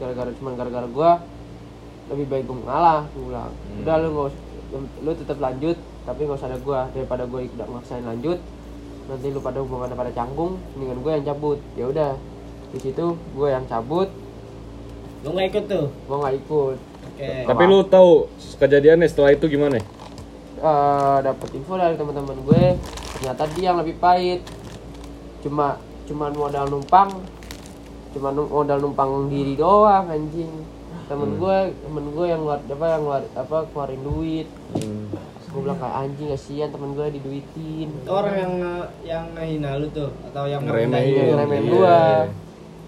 gara-gara 0.00 0.32
cuma 0.40 0.56
gara-gara 0.56 0.88
gue 0.88 1.10
lebih 2.08 2.26
baik 2.28 2.44
gue 2.48 2.56
ngalah 2.64 3.04
gue 3.12 3.24
bilang. 3.28 3.52
Udah 3.84 3.94
lu 4.00 4.08
nggak 4.16 4.32
lu 5.04 5.10
tetap 5.12 5.38
lanjut 5.38 5.76
tapi 6.08 6.24
nggak 6.24 6.40
usah 6.40 6.48
ada 6.48 6.58
gue 6.60 6.80
daripada 6.96 7.24
gue 7.28 7.40
udah 7.52 7.68
maksain 7.68 8.04
lanjut 8.04 8.40
nanti 9.04 9.28
lu 9.28 9.40
pada 9.44 9.60
hubungannya 9.60 9.92
pada 9.92 10.12
canggung 10.16 10.56
mendingan 10.72 11.04
gue 11.04 11.12
yang 11.20 11.24
cabut. 11.28 11.58
Ya 11.76 11.84
udah 11.92 12.16
di 12.72 12.78
situ 12.80 13.12
gue 13.12 13.48
yang 13.52 13.68
cabut. 13.68 14.08
Lu 15.20 15.36
nggak 15.36 15.52
ikut 15.52 15.64
tuh? 15.68 15.86
Gue 16.08 16.16
nggak 16.16 16.36
ikut 16.48 16.76
oke 17.14 17.30
Tapi 17.46 17.62
lu 17.64 17.78
tahu 17.86 18.26
kejadiannya 18.58 19.06
setelah 19.06 19.30
itu 19.32 19.46
gimana? 19.46 19.78
eh 20.56 21.18
dapat 21.20 21.48
info 21.52 21.76
dari 21.76 21.92
teman-teman 21.94 22.40
gue 22.40 22.64
ternyata 23.14 23.42
dia 23.52 23.64
yang 23.68 23.78
lebih 23.78 24.00
pahit 24.00 24.40
cuma 25.44 25.76
cuman 26.08 26.32
modal 26.32 26.64
numpang 26.66 27.20
cuma 28.10 28.32
modal 28.32 28.80
numpang 28.80 29.28
diri 29.28 29.60
doang 29.60 30.08
anjing 30.08 30.48
temen 31.04 31.36
gue 31.36 31.56
temen 31.68 32.04
gue 32.08 32.24
yang 32.24 32.40
ngeluar 32.40 32.64
apa 32.64 32.86
yang 32.88 33.02
ngeluar 33.04 33.22
apa 33.36 33.56
keluarin 33.68 34.02
duit 34.02 34.48
gue 35.44 35.60
bilang 35.60 35.76
kayak 35.76 35.96
anjing 36.00 36.28
kasihan 36.32 36.68
temen 36.72 36.90
gue 36.96 37.06
diduitin 37.12 37.88
orang 38.08 38.34
yang 38.34 38.54
yang 39.04 39.24
ngehina 39.36 39.76
lu 39.76 39.86
tuh 39.92 40.10
atau 40.32 40.48
yang 40.48 40.64
Ngeremehin. 40.64 41.28
Ngeremehin 41.28 41.62
Iya. 41.62 41.70
gua. 41.70 42.00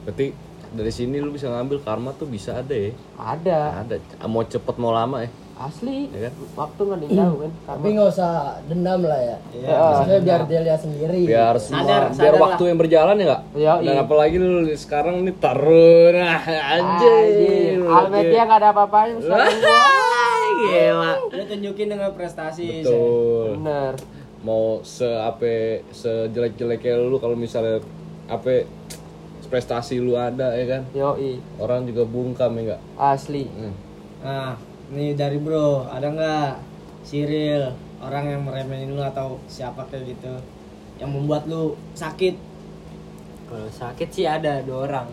Berarti 0.02 0.26
dari 0.72 0.88
sini 0.88 1.18
lu 1.18 1.30
bisa 1.30 1.46
ngambil 1.46 1.78
karma 1.80 2.10
tuh 2.12 2.24
bisa 2.24 2.58
ada 2.58 2.72
ya. 2.72 2.90
ada 3.16 3.58
Ada. 3.82 3.96
Mau 4.24 4.42
cepet 4.42 4.74
mau 4.76 4.90
lama 4.90 5.22
ya. 5.22 5.30
asli 5.56 6.12
Ya 6.12 6.28
kan? 6.28 6.34
waktu 6.52 6.80
nggak 6.84 6.98
ada 7.00 7.06
tahu 7.16 7.34
kan 7.40 7.50
Tapi 7.64 7.86
nggak 7.96 8.08
usah 8.12 8.30
dendam 8.68 9.00
lah 9.02 9.16
ya. 9.16 9.36
Iya. 9.50 9.72
Maksudnya 9.72 10.20
biar 10.20 10.40
dia 10.44 10.60
lihat 10.62 10.80
sendiri. 10.84 11.20
biar 11.24 11.54
semua 11.56 11.80
Sadar, 11.80 12.02
biar 12.12 12.12
sadar 12.12 12.34
waktu 12.36 12.62
yang 12.68 12.78
berjalan 12.78 13.16
ya 13.16 13.24
nggak 13.24 13.42
Iya, 13.56 13.72
dan 13.80 13.94
iya. 13.96 14.02
apalagi 14.04 14.36
lu 14.36 14.48
sekarang 14.70 15.24
nih 15.24 15.34
tarun 15.40 16.14
ah, 16.28 16.44
anjir 16.76 17.80
Almedia 17.80 18.42
nggak 18.44 18.60
ada 18.60 18.68
apa-apanya 18.76 19.14
gila 20.60 21.12
Lu 21.32 21.42
tunjukin 21.44 21.86
dengan 21.88 22.10
prestasi. 22.12 22.84
Betul 22.84 23.56
bener 23.56 23.92
mau 24.44 24.78
se 24.86 25.02
apa 25.02 25.82
sejelek 25.90 26.54
jeleknya 26.54 27.02
lu 27.02 27.18
kalau 27.18 27.34
misalnya 27.34 27.82
apa 28.30 28.62
prestasi 29.46 30.02
lu 30.02 30.18
ada 30.18 30.52
ya 30.54 30.66
kan 30.66 30.82
yoi 30.92 31.38
orang 31.62 31.86
juga 31.86 32.02
bungkam 32.04 32.52
ya 32.58 32.60
enggak 32.76 32.80
asli 32.98 33.44
Nah, 34.26 34.58
nih 34.90 35.14
dari 35.14 35.38
bro, 35.38 35.86
ada 35.86 36.10
nggak 36.10 36.50
Cyril 37.06 37.70
orang 38.02 38.26
yang 38.26 38.42
meremehin 38.42 38.98
lu 38.98 39.02
atau 39.02 39.38
siapa 39.46 39.86
kayak 39.86 40.18
gitu 40.18 40.34
yang 40.98 41.14
membuat 41.14 41.46
lu 41.46 41.78
sakit? 41.94 42.34
Kalau 43.46 43.70
sakit 43.70 44.08
sih 44.10 44.26
ada 44.26 44.66
dua 44.66 44.90
orang. 44.90 45.08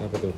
apa 0.00 0.16
tuh 0.16 0.32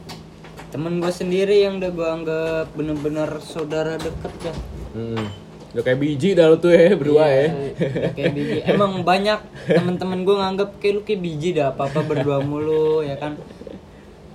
Temen 0.72 0.98
gue 0.98 1.12
sendiri 1.12 1.62
yang 1.62 1.78
udah 1.78 1.92
gue 1.92 2.08
anggap 2.08 2.66
bener-bener 2.74 3.28
saudara 3.44 4.00
deket 4.00 4.32
ya. 4.40 4.54
hmm. 4.96 5.26
Udah 5.72 5.82
kayak 5.82 5.98
biji 5.98 6.28
dah 6.32 6.46
lu 6.46 6.56
tuh 6.56 6.68
ya 6.68 6.92
berdua 6.92 7.24
ya 7.24 7.46
Udah 7.48 8.12
kayak 8.12 8.32
biji. 8.32 8.58
Emang 8.66 9.00
banyak 9.02 9.40
temen-temen 9.64 10.18
gue 10.22 10.36
nganggap 10.36 10.68
kayak 10.76 10.92
lu 10.92 11.02
kayak 11.02 11.20
biji 11.20 11.48
dah 11.52 11.70
apa-apa 11.70 12.00
berdua 12.02 12.38
mulu 12.40 13.00
ya 13.00 13.16
kan. 13.16 13.40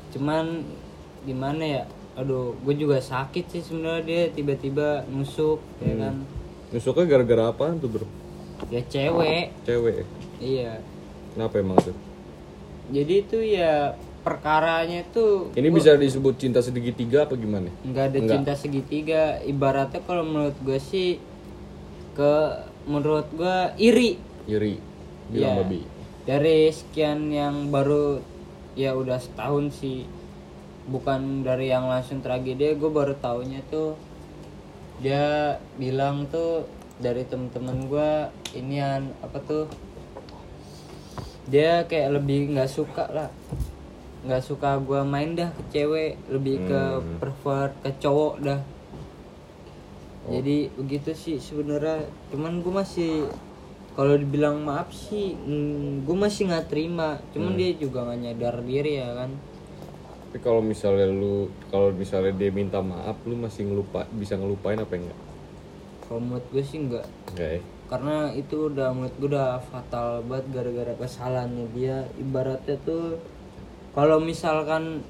Cuman 0.10 0.66
gimana 1.24 1.62
ya? 1.62 1.84
Aduh, 2.16 2.58
gue 2.58 2.74
juga 2.76 2.98
sakit 2.98 3.46
sih 3.48 3.62
sebenarnya 3.62 4.02
dia 4.02 4.22
tiba-tiba 4.28 5.06
nusuk 5.08 5.62
ya 5.78 5.92
Hmm. 5.92 6.02
kan. 6.02 6.16
nusuknya 6.68 7.06
gara-gara 7.08 7.44
apaan 7.48 7.78
tuh 7.78 7.88
bro 7.88 8.08
Ya 8.68 8.82
cewek. 8.84 9.54
cewek 9.64 9.94
ya? 9.94 10.06
Iya. 10.38 10.74
kenapa 11.32 11.56
emang 11.58 11.78
tuh 11.80 11.94
Jadi 12.88 13.14
itu 13.22 13.38
ya 13.40 13.94
perkaranya 14.28 15.08
tuh 15.08 15.56
ini 15.56 15.72
bisa 15.72 15.96
disebut 15.96 16.36
cinta 16.36 16.60
segitiga 16.60 17.24
apa 17.24 17.34
gimana? 17.34 17.72
Nggak 17.82 18.06
ada 18.06 18.18
Nggak. 18.18 18.32
cinta 18.36 18.54
segitiga. 18.54 19.40
Ibaratnya 19.42 20.04
kalau 20.04 20.22
menurut 20.22 20.60
gue 20.60 20.76
sih 20.76 21.16
ke 22.12 22.36
menurut 22.84 23.32
gue 23.32 23.58
iri. 23.80 24.20
Yuri 24.44 24.76
bilang 25.28 25.56
Iya. 25.56 25.60
babi. 25.64 25.82
Dari 26.24 26.68
sekian 26.68 27.32
yang 27.32 27.72
baru 27.72 28.20
ya 28.76 28.92
udah 28.92 29.16
setahun 29.16 29.72
sih. 29.74 30.04
Bukan 30.88 31.44
dari 31.44 31.68
yang 31.68 31.88
langsung 31.88 32.20
tragedi 32.20 32.76
gue 32.76 32.92
baru 32.92 33.16
taunya 33.16 33.64
tuh 33.68 33.96
dia 34.98 35.56
bilang 35.76 36.28
tuh 36.28 36.68
dari 36.98 37.22
temen-temen 37.22 37.86
gue 37.86 38.12
inian 38.56 39.14
apa 39.22 39.38
tuh 39.40 39.70
dia 41.46 41.86
kayak 41.86 42.18
lebih 42.18 42.52
nggak 42.52 42.68
suka 42.68 43.06
lah 43.08 43.30
nggak 44.28 44.44
suka 44.44 44.76
gue 44.78 45.00
main 45.08 45.34
dah 45.34 45.48
ke 45.50 45.64
cewek 45.72 46.20
lebih 46.28 46.68
ke 46.68 46.82
Hmm. 47.00 47.16
prefer 47.18 47.72
ke 47.80 47.90
cowok 47.98 48.36
dah. 48.44 48.62
Jadi 50.28 50.68
begitu 50.76 51.16
sih 51.16 51.40
sebenarnya. 51.40 52.04
Cuman 52.30 52.60
gue 52.60 52.74
masih 52.76 53.32
kalau 53.96 54.14
dibilang 54.14 54.60
maaf 54.62 54.92
sih 54.92 55.34
gue 56.04 56.18
masih 56.20 56.52
nggak 56.52 56.68
terima. 56.68 57.24
Cuman 57.32 57.56
dia 57.56 57.72
juga 57.74 58.04
nggak 58.04 58.20
nyadar 58.20 58.56
diri 58.62 59.00
ya 59.00 59.16
kan? 59.16 59.32
Tapi 60.28 60.38
kalau 60.44 60.60
misalnya 60.60 61.08
lu 61.08 61.48
kalau 61.72 61.96
misalnya 61.96 62.36
dia 62.36 62.52
minta 62.52 62.84
maaf 62.84 63.16
lu 63.24 63.40
masih 63.40 63.64
ngelupa 63.72 64.04
bisa 64.12 64.36
ngelupain 64.36 64.76
apa 64.76 64.94
enggak? 65.00 65.20
Kalau 66.04 66.20
menurut 66.20 66.44
gue 66.52 66.64
sih 66.64 66.84
enggak. 66.84 67.08
Enggak 67.32 67.50
ya? 67.56 67.62
Karena 67.88 68.16
itu 68.36 68.68
udah 68.68 68.92
menurut 68.92 69.16
gue 69.16 69.30
udah 69.32 69.64
fatal 69.64 70.20
banget 70.28 70.46
gara-gara 70.52 70.94
kesalahannya 71.00 71.72
dia. 71.72 72.04
Ibaratnya 72.20 72.76
tuh 72.84 73.16
kalau 73.98 74.22
misalkan 74.22 75.02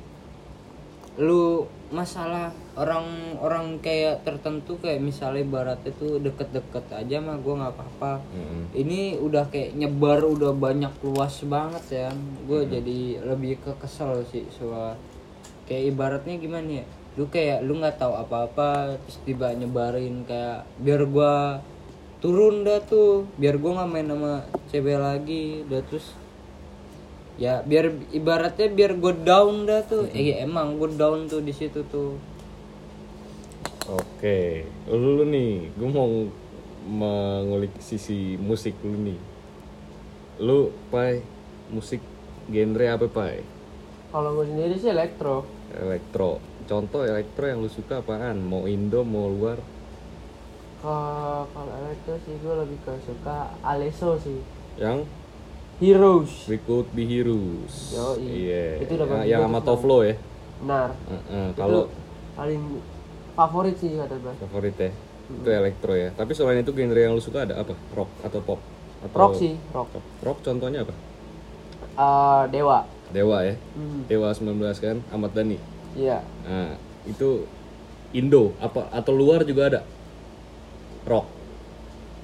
lu 1.20 1.68
masalah 1.92 2.56
orang-orang 2.80 3.84
kayak 3.84 4.24
tertentu 4.24 4.80
kayak 4.80 5.04
misalnya 5.04 5.44
ibaratnya 5.44 5.92
tuh 6.00 6.24
deket-deket 6.24 6.88
aja 6.96 7.20
mah 7.20 7.36
gue 7.36 7.52
nggak 7.52 7.74
apa-apa. 7.76 8.24
Mm-mm. 8.32 8.64
ini 8.72 9.20
udah 9.20 9.52
kayak 9.52 9.76
nyebar 9.76 10.24
udah 10.24 10.56
banyak 10.56 10.94
luas 11.04 11.44
banget 11.44 12.08
ya. 12.08 12.10
Gue 12.48 12.64
jadi 12.64 13.28
lebih 13.28 13.60
ke 13.60 13.76
kesel 13.76 14.24
sih 14.32 14.48
soal 14.56 14.96
kayak 15.68 15.92
ibaratnya 15.92 16.40
gimana 16.40 16.84
ya? 16.84 16.86
Lu 17.20 17.28
kayak 17.28 17.66
lu 17.68 17.76
nggak 17.82 18.00
tahu 18.00 18.14
apa-apa 18.16 18.96
terus 19.04 19.20
tiba 19.28 19.52
nyebarin 19.52 20.24
kayak 20.24 20.64
biar 20.80 21.02
gua 21.10 21.60
turun 22.24 22.64
dah 22.64 22.78
tuh 22.86 23.26
biar 23.42 23.58
gua 23.58 23.84
nggak 23.84 23.90
main 23.90 24.08
sama 24.08 24.34
cewek 24.70 24.96
lagi 25.02 25.66
dah 25.66 25.82
terus 25.90 26.14
ya 27.38 27.62
biar 27.62 27.86
ibaratnya 28.14 28.68
biar 28.74 28.92
gue 28.98 29.14
down 29.22 29.70
dah 29.70 29.82
tuh 29.86 30.10
eh 30.12 30.42
emang 30.42 30.78
gue 30.82 30.90
down 30.98 31.30
tuh 31.30 31.42
di 31.42 31.54
situ 31.54 31.82
tuh 31.88 32.18
Oke, 33.88 34.68
lu, 34.92 35.16
lu 35.16 35.24
nih, 35.32 35.72
gue 35.72 35.88
mau 35.88 36.12
mengulik 36.84 37.72
sisi 37.80 38.36
musik 38.36 38.76
lu 38.84 39.00
nih. 39.00 39.20
Lu, 40.44 40.76
Pai, 40.92 41.24
musik 41.72 42.04
genre 42.52 42.86
apa, 42.92 43.08
Pai? 43.08 43.36
kalau 44.12 44.30
gue 44.40 44.46
sendiri 44.50 44.76
sih 44.80 44.92
elektro 44.92 45.44
Elektro. 45.72 46.40
Contoh 46.68 47.04
elektro 47.08 47.44
yang 47.48 47.60
lu 47.64 47.70
suka 47.72 48.04
apaan? 48.04 48.40
Mau 48.44 48.68
Indo, 48.68 49.04
mau 49.04 49.28
luar? 49.32 49.60
Kalau 50.82 51.50
kalau 51.56 51.74
elektro 51.82 52.16
sih 52.26 52.36
gue 52.44 52.54
lebih 52.54 52.78
ke 52.86 52.94
suka 53.02 53.50
Alesso 53.66 54.14
sih 54.22 54.40
Yang 54.78 55.10
Heroes 55.78 56.50
We 56.50 56.58
Could 56.66 56.90
Be 56.98 57.06
Heroes. 57.06 57.94
Yoi. 57.94 58.26
Iya. 58.26 58.66
Itu 58.82 58.98
udah 58.98 59.08
yang, 59.22 59.26
yang 59.30 59.42
sama 59.46 59.60
tuh. 59.62 59.68
Tovlo 59.78 59.98
ya. 60.02 60.16
benar 60.58 60.90
Kalau 61.54 61.86
paling 62.34 62.82
favorit 63.38 63.78
sih 63.78 63.94
kata 63.94 64.18
gue 64.18 64.34
favorit 64.42 64.74
ya, 64.74 64.90
itu 65.30 65.50
elektro 65.54 65.94
ya. 65.94 66.10
Tapi 66.18 66.34
selain 66.34 66.66
itu 66.66 66.74
genre 66.74 66.98
yang 66.98 67.14
lu 67.14 67.22
suka 67.22 67.46
ada 67.46 67.62
apa? 67.62 67.78
Rock 67.94 68.10
atau 68.26 68.42
pop? 68.42 68.58
Atau 69.06 69.18
rock 69.22 69.34
sih 69.38 69.54
rock 69.70 69.94
Rock 70.26 70.42
contohnya 70.42 70.82
apa? 70.82 70.98
Eh, 71.78 72.44
Dewa 72.50 72.90
Dewa 73.14 73.38
ya. 73.46 73.54
Hmm, 73.78 74.10
Dewa 74.10 74.34
19 74.34 74.82
kan, 74.82 74.98
Ahmad 75.14 75.32
Dhani. 75.38 75.62
iya 75.94 76.26
Nah, 76.42 76.74
itu 77.06 77.46
Indo 78.18 78.58
apa 78.58 78.90
atau 78.90 79.14
luar 79.14 79.46
juga 79.46 79.70
ada? 79.70 79.82
Rock 81.06 81.30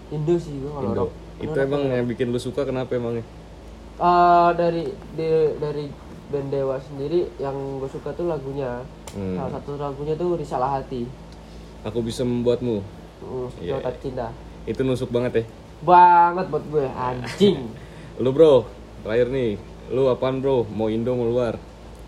Indo 0.10 0.42
sih 0.42 0.58
gue 0.58 0.74
kalau 0.74 0.89
Indo. 0.89 1.06
rock 1.06 1.12
Itu 1.38 1.58
emang 1.62 1.86
yang 1.86 2.10
bikin 2.10 2.34
lu 2.34 2.42
suka 2.42 2.66
kenapa 2.66 2.98
emangnya? 2.98 3.22
Eh, 3.95 4.49
dari 4.53 4.84
di- 5.13 5.53
dari 5.56 5.86
band 6.27 6.49
Dewa 6.49 6.82
sendiri 6.82 7.29
yang 7.38 7.53
gue 7.77 7.86
suka 7.88 8.10
tuh 8.12 8.25
lagunya 8.25 8.82
Hmm. 9.12 9.38
salah 9.38 9.51
satu 9.53 9.77
lagunya 9.77 10.13
tuh 10.13 10.34
Risalah 10.34 10.71
Hati 10.73 11.06
Aku 11.84 11.99
bisa 11.99 12.23
membuatmu. 12.23 12.82
Hmm, 13.19 13.47
Iya. 13.60 13.77
Jota 13.77 13.91
Cinta 13.97 14.27
Itu 14.63 14.82
nusuk 14.82 15.10
banget 15.10 15.32
ya. 15.36 15.43
banget 15.84 16.45
buat 16.47 16.65
gue 16.65 16.86
anjing 16.88 17.69
Lu 18.23 18.29
bro, 18.29 18.65
terakhir 19.01 19.29
nih. 19.29 19.51
Lu 19.89 20.08
apaan 20.08 20.38
bro? 20.38 20.65
Mau 20.65 20.88
Indo 20.88 21.12
mau 21.12 21.25
luar? 21.25 21.58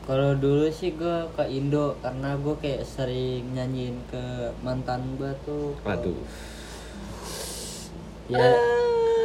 kalau 0.04 0.34
dulu 0.34 0.70
sih 0.70 0.94
gue 0.94 1.18
ke 1.32 1.44
Indo 1.48 1.98
karena 2.00 2.34
gue 2.36 2.54
kayak 2.56 2.82
sering 2.84 3.42
nyanyiin 3.52 3.98
ke 4.06 4.22
mantan 4.62 5.02
gue 5.16 5.34
tuh 5.42 5.74
Aduh. 5.82 6.14
ya 8.28 8.46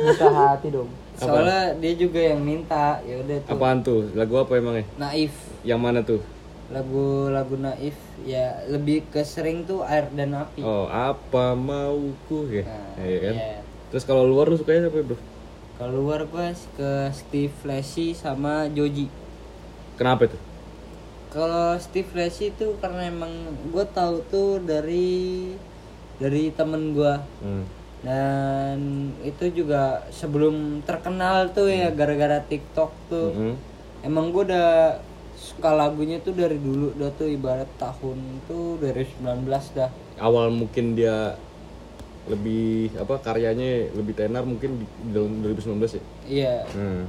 buka 0.02 0.26
hati 0.28 0.68
dong 0.68 0.90
soalnya 1.14 1.76
dia 1.76 1.92
juga 1.94 2.20
yang 2.22 2.40
minta 2.40 2.96
ya 3.02 3.20
udah 3.20 3.38
tuh 3.40 3.52
Apaan 3.52 3.78
tuh? 3.80 4.08
Lagu 4.12 4.34
apa 4.36 4.52
emangnya? 4.54 4.88
naif 4.96 5.32
Yang 5.60 5.80
mana 5.80 6.00
tuh? 6.00 6.20
lagu 6.68 7.06
lagu 7.28 7.54
naif 7.56 7.92
ya 8.22 8.62
lebih 8.66 9.02
ke 9.06 9.20
sering 9.20 9.62
tuh 9.62 9.82
air 9.82 10.08
dan 10.10 10.32
api 10.32 10.62
Oh, 10.62 10.86
apa 10.86 11.52
mauku 11.52 12.46
ya? 12.48 12.62
Nah, 12.62 12.94
Iya 12.98 13.18
kan? 13.20 13.34
iya. 13.34 13.58
Terus 13.90 14.04
kalau 14.04 14.22
luar 14.24 14.46
lu 14.46 14.54
sukanya 14.54 14.86
siapa 14.86 15.02
bro? 15.02 15.18
kalau 15.76 15.96
luar 15.98 16.24
gue 16.24 16.46
ke 16.74 16.90
Steve 17.10 17.56
Lacy 17.64 18.12
sama 18.12 18.68
Joji 18.68 19.08
Kenapa 19.96 20.24
tuh? 20.26 20.40
kalau 21.28 21.74
Steve 21.76 22.10
Lacy 22.12 22.50
itu 22.50 22.74
karena 22.78 23.06
emang 23.06 23.30
gue 23.66 23.84
tahu 23.86 24.22
tuh 24.26 24.58
dari 24.58 25.50
dari 26.16 26.48
temen 26.50 26.92
gue 26.92 27.14
Hmm. 27.40 27.64
Dan 28.00 28.78
itu 29.20 29.44
juga 29.54 29.82
sebelum 30.08 30.80
terkenal 30.82 31.52
tuh 31.52 31.68
ya 31.68 31.88
gara-gara 31.90 32.40
TikTok 32.40 32.90
tuh 33.06 33.28
Mm-mm. 33.30 33.54
emang 34.02 34.32
gue 34.32 34.44
udah 34.46 34.96
suka 35.36 35.72
lagunya 35.72 36.16
tuh 36.18 36.32
dari 36.32 36.56
dulu 36.56 36.92
udah 36.94 37.10
tuh 37.12 37.28
ibarat 37.28 37.68
tahun 37.76 38.16
tuh 38.44 38.76
dari 38.76 39.04
19 39.04 39.44
dah 39.74 39.90
Awal 40.16 40.48
mungkin 40.50 40.92
dia 40.92 41.32
lebih 42.24 42.92
apa 42.94 43.16
karyanya 43.18 43.88
lebih 43.92 44.12
tenar 44.12 44.44
mungkin 44.44 44.76
di 44.76 44.84
di 45.02 45.10
tahun 45.10 45.40
2019 45.42 45.96
ya. 45.96 46.02
iya 46.24 46.56
Hmm. 46.70 47.04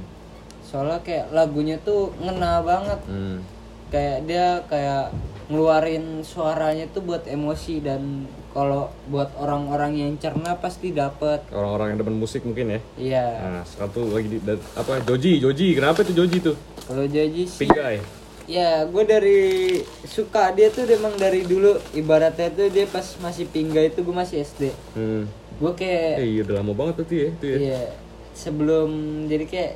soalnya 0.62 1.00
kayak 1.00 1.28
lagunya 1.30 1.76
tuh 1.78 2.12
ngena 2.18 2.60
banget 2.60 3.00
Hmm. 3.04 3.44
kayak 3.88 4.24
dia 4.24 4.60
kayak 4.66 5.12
ngeluarin 5.52 6.04
suaranya 6.22 6.88
tuh 6.88 7.02
buat 7.02 7.22
emosi 7.22 7.78
dan 7.78 8.24
kalau 8.48 8.88
buat 9.06 9.28
orang-orang 9.36 9.92
yang 9.98 10.12
cerna 10.16 10.56
pasti 10.56 10.90
dapet 10.90 11.44
Orang-orang 11.50 11.92
yang 11.92 11.98
demen 12.00 12.16
musik 12.16 12.40
mungkin 12.42 12.66
ya. 12.70 12.80
iya 12.96 13.26
Nah, 13.38 13.62
sekarang 13.62 13.92
tuh 13.92 14.04
lagi 14.10 14.28
di, 14.28 14.38
da- 14.40 14.64
apa 14.74 14.98
Joji, 15.02 15.36
Joji. 15.38 15.72
Kenapa 15.72 16.00
tuh 16.00 16.14
Joji 16.14 16.38
tuh? 16.40 16.56
kalau 16.82 17.04
jadi 17.04 17.44
sih 17.44 17.62
Pinggai. 17.62 18.00
ya 18.44 18.82
gue 18.84 19.04
dari 19.04 19.40
suka 20.02 20.50
dia 20.50 20.66
tuh 20.66 20.82
emang 20.84 21.14
dari 21.14 21.42
dulu 21.42 21.76
ibaratnya 21.92 22.50
tuh 22.50 22.66
dia 22.66 22.84
pas 22.84 23.04
masih 23.18 23.46
pinggai 23.46 23.86
itu 23.86 24.00
gue 24.00 24.10
masih 24.12 24.42
SD 24.42 24.62
Hmm. 24.92 25.30
gue 25.54 25.72
kayak 25.72 26.18
Eh, 26.18 26.28
iya 26.32 26.40
udah 26.42 26.56
lama 26.58 26.72
banget 26.72 26.94
tuh 26.98 27.06
ya, 27.12 27.28
itu 27.30 27.46
ya. 27.46 27.58
Iya, 27.60 27.82
sebelum 28.32 28.88
jadi 29.26 29.44
kayak 29.46 29.72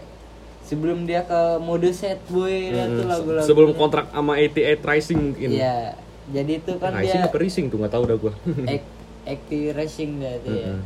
sebelum 0.66 1.06
dia 1.06 1.22
ke 1.22 1.40
mode 1.58 1.88
set 1.90 2.18
boy 2.26 2.74
Hmm, 2.74 2.98
tuh 2.98 3.06
lagu-lagu. 3.06 3.46
Sebelum 3.46 3.70
kontrak 3.72 4.10
sama 4.10 4.34
88 4.34 4.82
Rising 4.82 5.18
mungkin. 5.22 5.48
Iya, 5.54 5.94
jadi 6.28 6.52
itu 6.58 6.72
kan 6.76 6.90
Rising 6.92 7.20
dia 7.22 7.30
apa 7.30 7.36
Rising 7.38 7.64
tuh 7.70 7.76
nggak 7.78 7.92
tahu 7.94 8.04
dah 8.04 8.16
gua. 8.18 8.32
act, 8.74 8.86
acting 9.24 9.70
racing 9.72 10.10
dia 10.18 10.34
tuh 10.42 10.52
ya. 10.52 10.70
Mm-mm. 10.74 10.82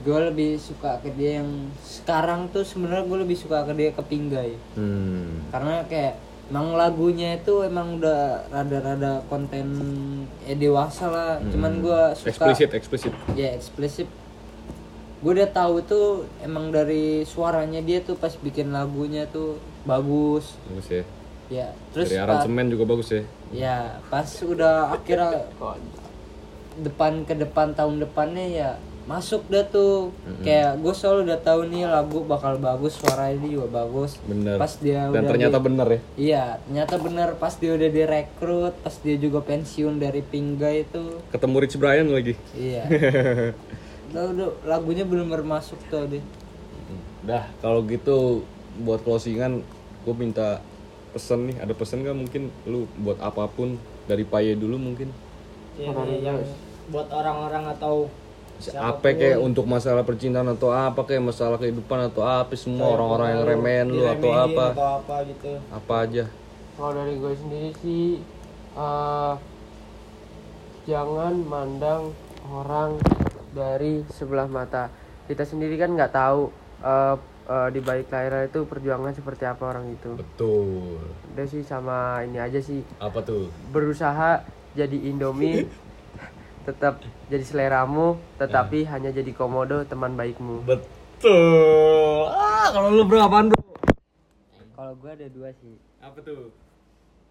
Gue 0.00 0.18
lebih 0.26 0.56
suka 0.56 0.96
ke 0.98 1.12
dia 1.12 1.38
yang 1.38 1.68
sekarang 1.78 2.48
tuh 2.48 2.64
sebenarnya 2.64 3.04
gue 3.04 3.18
lebih 3.20 3.36
suka 3.36 3.62
ke 3.62 3.72
dia 3.74 3.90
ke 3.92 4.02
Pinggai. 4.02 4.56
Hmm. 4.72 5.44
Karena 5.52 5.84
kayak 5.84 6.16
emang 6.48 6.72
lagunya 6.72 7.36
itu 7.36 7.62
emang 7.62 8.00
udah 8.00 8.42
rada-rada 8.48 9.22
konten 9.28 9.66
eh 10.42 10.56
dewasa 10.56 11.06
lah. 11.06 11.32
Cuman 11.44 11.78
gue 11.78 12.00
suka 12.16 12.32
Eksplisit, 12.32 12.70
eksplisit. 12.72 13.12
ya 13.36 13.54
eksplisit 13.54 14.08
gue 15.20 15.32
udah 15.34 15.50
tahu 15.50 15.74
tuh 15.82 16.08
emang 16.40 16.68
dari 16.68 17.04
suaranya 17.22 17.78
dia 17.78 18.00
tuh 18.00 18.14
pas 18.14 18.32
bikin 18.34 18.70
lagunya 18.70 19.24
tuh 19.26 19.56
bagus 19.82 20.56
Bagus 20.66 20.88
ya. 20.90 21.02
ya 21.50 21.66
terus 21.90 22.08
Dari 22.08 22.18
aransemen 22.18 22.66
juga 22.68 22.84
bagus 22.86 23.08
ya. 23.10 23.22
ya 23.50 23.78
pas 24.06 24.24
udah 24.40 24.90
akhirnya 24.90 25.44
depan 26.78 27.12
ke 27.22 27.34
depan 27.34 27.74
tahun 27.74 28.00
depannya 28.00 28.46
ya 28.48 28.70
masuk 29.02 29.42
dah 29.48 29.66
tuh 29.66 30.14
kayak 30.40 30.78
gue 30.78 30.92
selalu 30.92 31.26
udah 31.26 31.40
tahu 31.42 31.60
nih 31.66 31.82
lagu 31.84 32.22
bakal 32.22 32.54
bagus 32.56 32.94
suaranya 32.94 33.42
dia 33.42 33.50
juga 33.52 33.68
bagus 33.74 34.16
Bener. 34.22 34.54
pas 34.54 34.70
dia 34.72 35.04
Dan 35.04 35.10
udah 35.18 35.28
ternyata 35.28 35.58
di- 35.58 35.64
bener 35.66 35.86
ya. 35.88 36.00
iya 36.16 36.44
ternyata 36.62 36.94
bener 36.96 37.28
pas 37.34 37.52
dia 37.52 37.72
udah 37.74 37.90
direkrut 37.90 38.74
pas 38.78 38.94
dia 38.94 39.16
juga 39.18 39.42
pensiun 39.42 39.98
dari 39.98 40.22
Pinggai 40.22 40.86
itu 40.86 41.18
Ketemu 41.28 41.56
Rich 41.58 41.76
Brian 41.76 42.08
lagi. 42.08 42.38
iya 42.54 42.86
Udah, 44.10 44.24
udah, 44.34 44.48
lagunya 44.66 45.06
belum 45.06 45.30
bermasuk 45.30 45.78
tuh 45.86 46.10
deh. 46.10 46.24
Dah, 47.22 47.46
kalau 47.62 47.86
gitu 47.86 48.42
buat 48.82 49.06
closingan 49.06 49.62
gue 50.02 50.14
minta 50.18 50.58
pesen 51.14 51.46
nih, 51.46 51.56
ada 51.62 51.70
pesen 51.78 52.02
gak 52.02 52.18
mungkin 52.18 52.50
lu 52.66 52.90
buat 52.98 53.22
apa 53.22 53.46
pun? 53.46 53.78
Dari 54.10 54.26
Paye 54.26 54.58
dulu 54.58 54.82
mungkin. 54.82 55.14
Ini 55.78 56.26
yang 56.26 56.42
buat 56.90 57.06
orang-orang 57.06 57.70
atau 57.70 58.10
apa 58.76 59.16
kayak 59.16 59.40
untuk 59.40 59.64
masalah 59.64 60.04
percintaan 60.04 60.52
atau 60.52 60.68
apa 60.68 61.00
kayak 61.08 61.32
masalah 61.32 61.56
kehidupan 61.56 62.12
atau 62.12 62.26
apa 62.26 62.52
semua 62.52 62.92
orang-orang 62.92 63.28
yang 63.32 63.42
remehin 63.46 63.88
lu 63.88 64.04
atau 64.04 64.30
apa. 64.34 64.64
atau 64.76 64.88
apa 65.00 65.16
gitu. 65.24 65.50
Apa 65.72 65.94
aja. 66.04 66.24
Kalau 66.76 66.92
dari 66.92 67.14
gue 67.16 67.32
sendiri 67.38 67.70
sih 67.80 68.20
eh, 68.76 69.32
jangan 70.84 71.34
mandang 71.46 72.12
orang 72.50 72.98
dari 73.50 74.02
sebelah 74.10 74.46
mata. 74.46 74.90
Kita 75.26 75.46
sendiri 75.46 75.78
kan 75.78 75.94
nggak 75.94 76.12
tahu 76.14 76.50
eh, 76.82 77.16
eh, 77.50 77.68
di 77.70 77.80
balik 77.82 78.10
layar 78.10 78.46
itu 78.46 78.66
perjuangan 78.66 79.14
seperti 79.14 79.44
apa 79.46 79.62
orang 79.70 79.90
itu. 79.94 80.18
betul. 80.18 80.98
Udah 81.34 81.46
sih 81.46 81.62
sama 81.62 82.22
ini 82.26 82.38
aja 82.38 82.58
sih. 82.58 82.82
Apa 82.98 83.22
tuh? 83.22 83.50
Berusaha 83.70 84.42
jadi 84.74 84.98
Indomie 85.10 85.66
tetap 86.66 87.02
jadi 87.32 87.42
seleramu 87.42 88.20
tetapi 88.38 88.86
hanya 88.86 89.10
jadi 89.10 89.32
komodo 89.34 89.82
teman 89.86 90.14
baikmu. 90.14 90.66
betul. 90.66 92.30
Ah 92.30 92.70
kalau 92.70 92.94
lu 92.94 93.04
berapaan 93.06 93.50
bro? 93.50 93.60
Kalau 94.74 94.92
gue 94.96 95.10
ada 95.12 95.28
dua 95.28 95.52
sih. 95.60 95.76
Apa 96.00 96.18
tuh? 96.24 96.48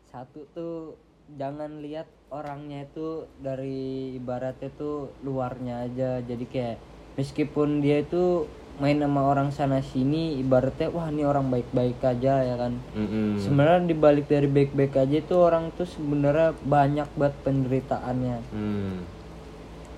Satu 0.09 0.45
tuh 0.53 0.93
jangan 1.37 1.83
lihat 1.83 2.07
orangnya 2.33 2.85
itu 2.85 3.29
dari 3.41 4.15
ibaratnya 4.17 4.69
tuh 4.73 5.13
luarnya 5.21 5.85
aja. 5.85 6.23
Jadi 6.23 6.45
kayak 6.49 6.77
meskipun 7.19 7.83
dia 7.83 8.01
itu 8.01 8.47
main 8.79 8.95
sama 8.95 9.27
orang 9.27 9.51
sana 9.51 9.83
sini 9.83 10.39
ibaratnya 10.39 10.87
wah 10.87 11.11
ini 11.11 11.27
orang 11.27 11.51
baik-baik 11.51 11.99
aja 11.99 12.39
ya 12.41 12.55
kan. 12.55 12.79
Mm-mm. 12.95 13.35
sebenarnya 13.43 13.91
dibalik 13.91 14.31
dari 14.31 14.47
baik-baik 14.47 14.95
aja 14.95 15.15
itu 15.19 15.35
orang 15.35 15.75
tuh 15.75 15.83
sebenarnya 15.83 16.55
banyak 16.63 17.09
banget 17.19 17.35
penderitaannya. 17.43 18.37
Hmm. 18.55 19.03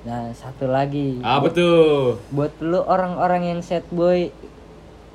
nah 0.02 0.34
satu 0.34 0.66
lagi. 0.66 1.22
Apa 1.22 1.54
tuh 1.54 2.18
buat 2.34 2.58
lu 2.58 2.82
orang-orang 2.82 3.54
yang 3.54 3.62
sad 3.62 3.86
boy 3.94 4.34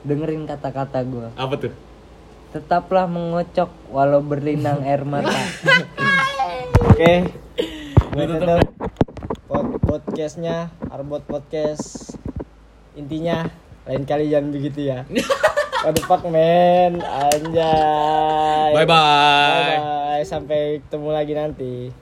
dengerin 0.07 0.47
kata-kata 0.47 1.03
gue 1.03 1.29
apa 1.35 1.55
tuh 1.59 1.73
tetaplah 2.57 3.05
mengocok 3.05 3.69
walau 3.93 4.25
berlinang 4.25 4.81
air 4.81 5.05
mata. 5.05 5.29
Oke. 6.89 7.29
Gue 8.17 8.25
tutup 8.25 8.65
pod- 9.45 9.77
podcastnya 9.85 10.73
Arbot 10.89 11.21
podcast. 11.29 12.17
Intinya 12.97 13.53
lain 13.85 14.09
kali 14.09 14.33
jangan 14.33 14.57
begitu 14.57 14.89
ya. 14.89 15.05
What 15.85 16.01
the 16.01 16.03
fuck 16.09 16.25
man? 16.25 17.05
Anjay. 17.05 18.73
Bye 18.73 18.89
bye 18.89 18.89
bye 18.89 19.77
bye 19.77 20.23
sampai 20.25 20.81
ketemu 20.81 21.09
lagi 21.13 21.33
nanti 21.37 21.93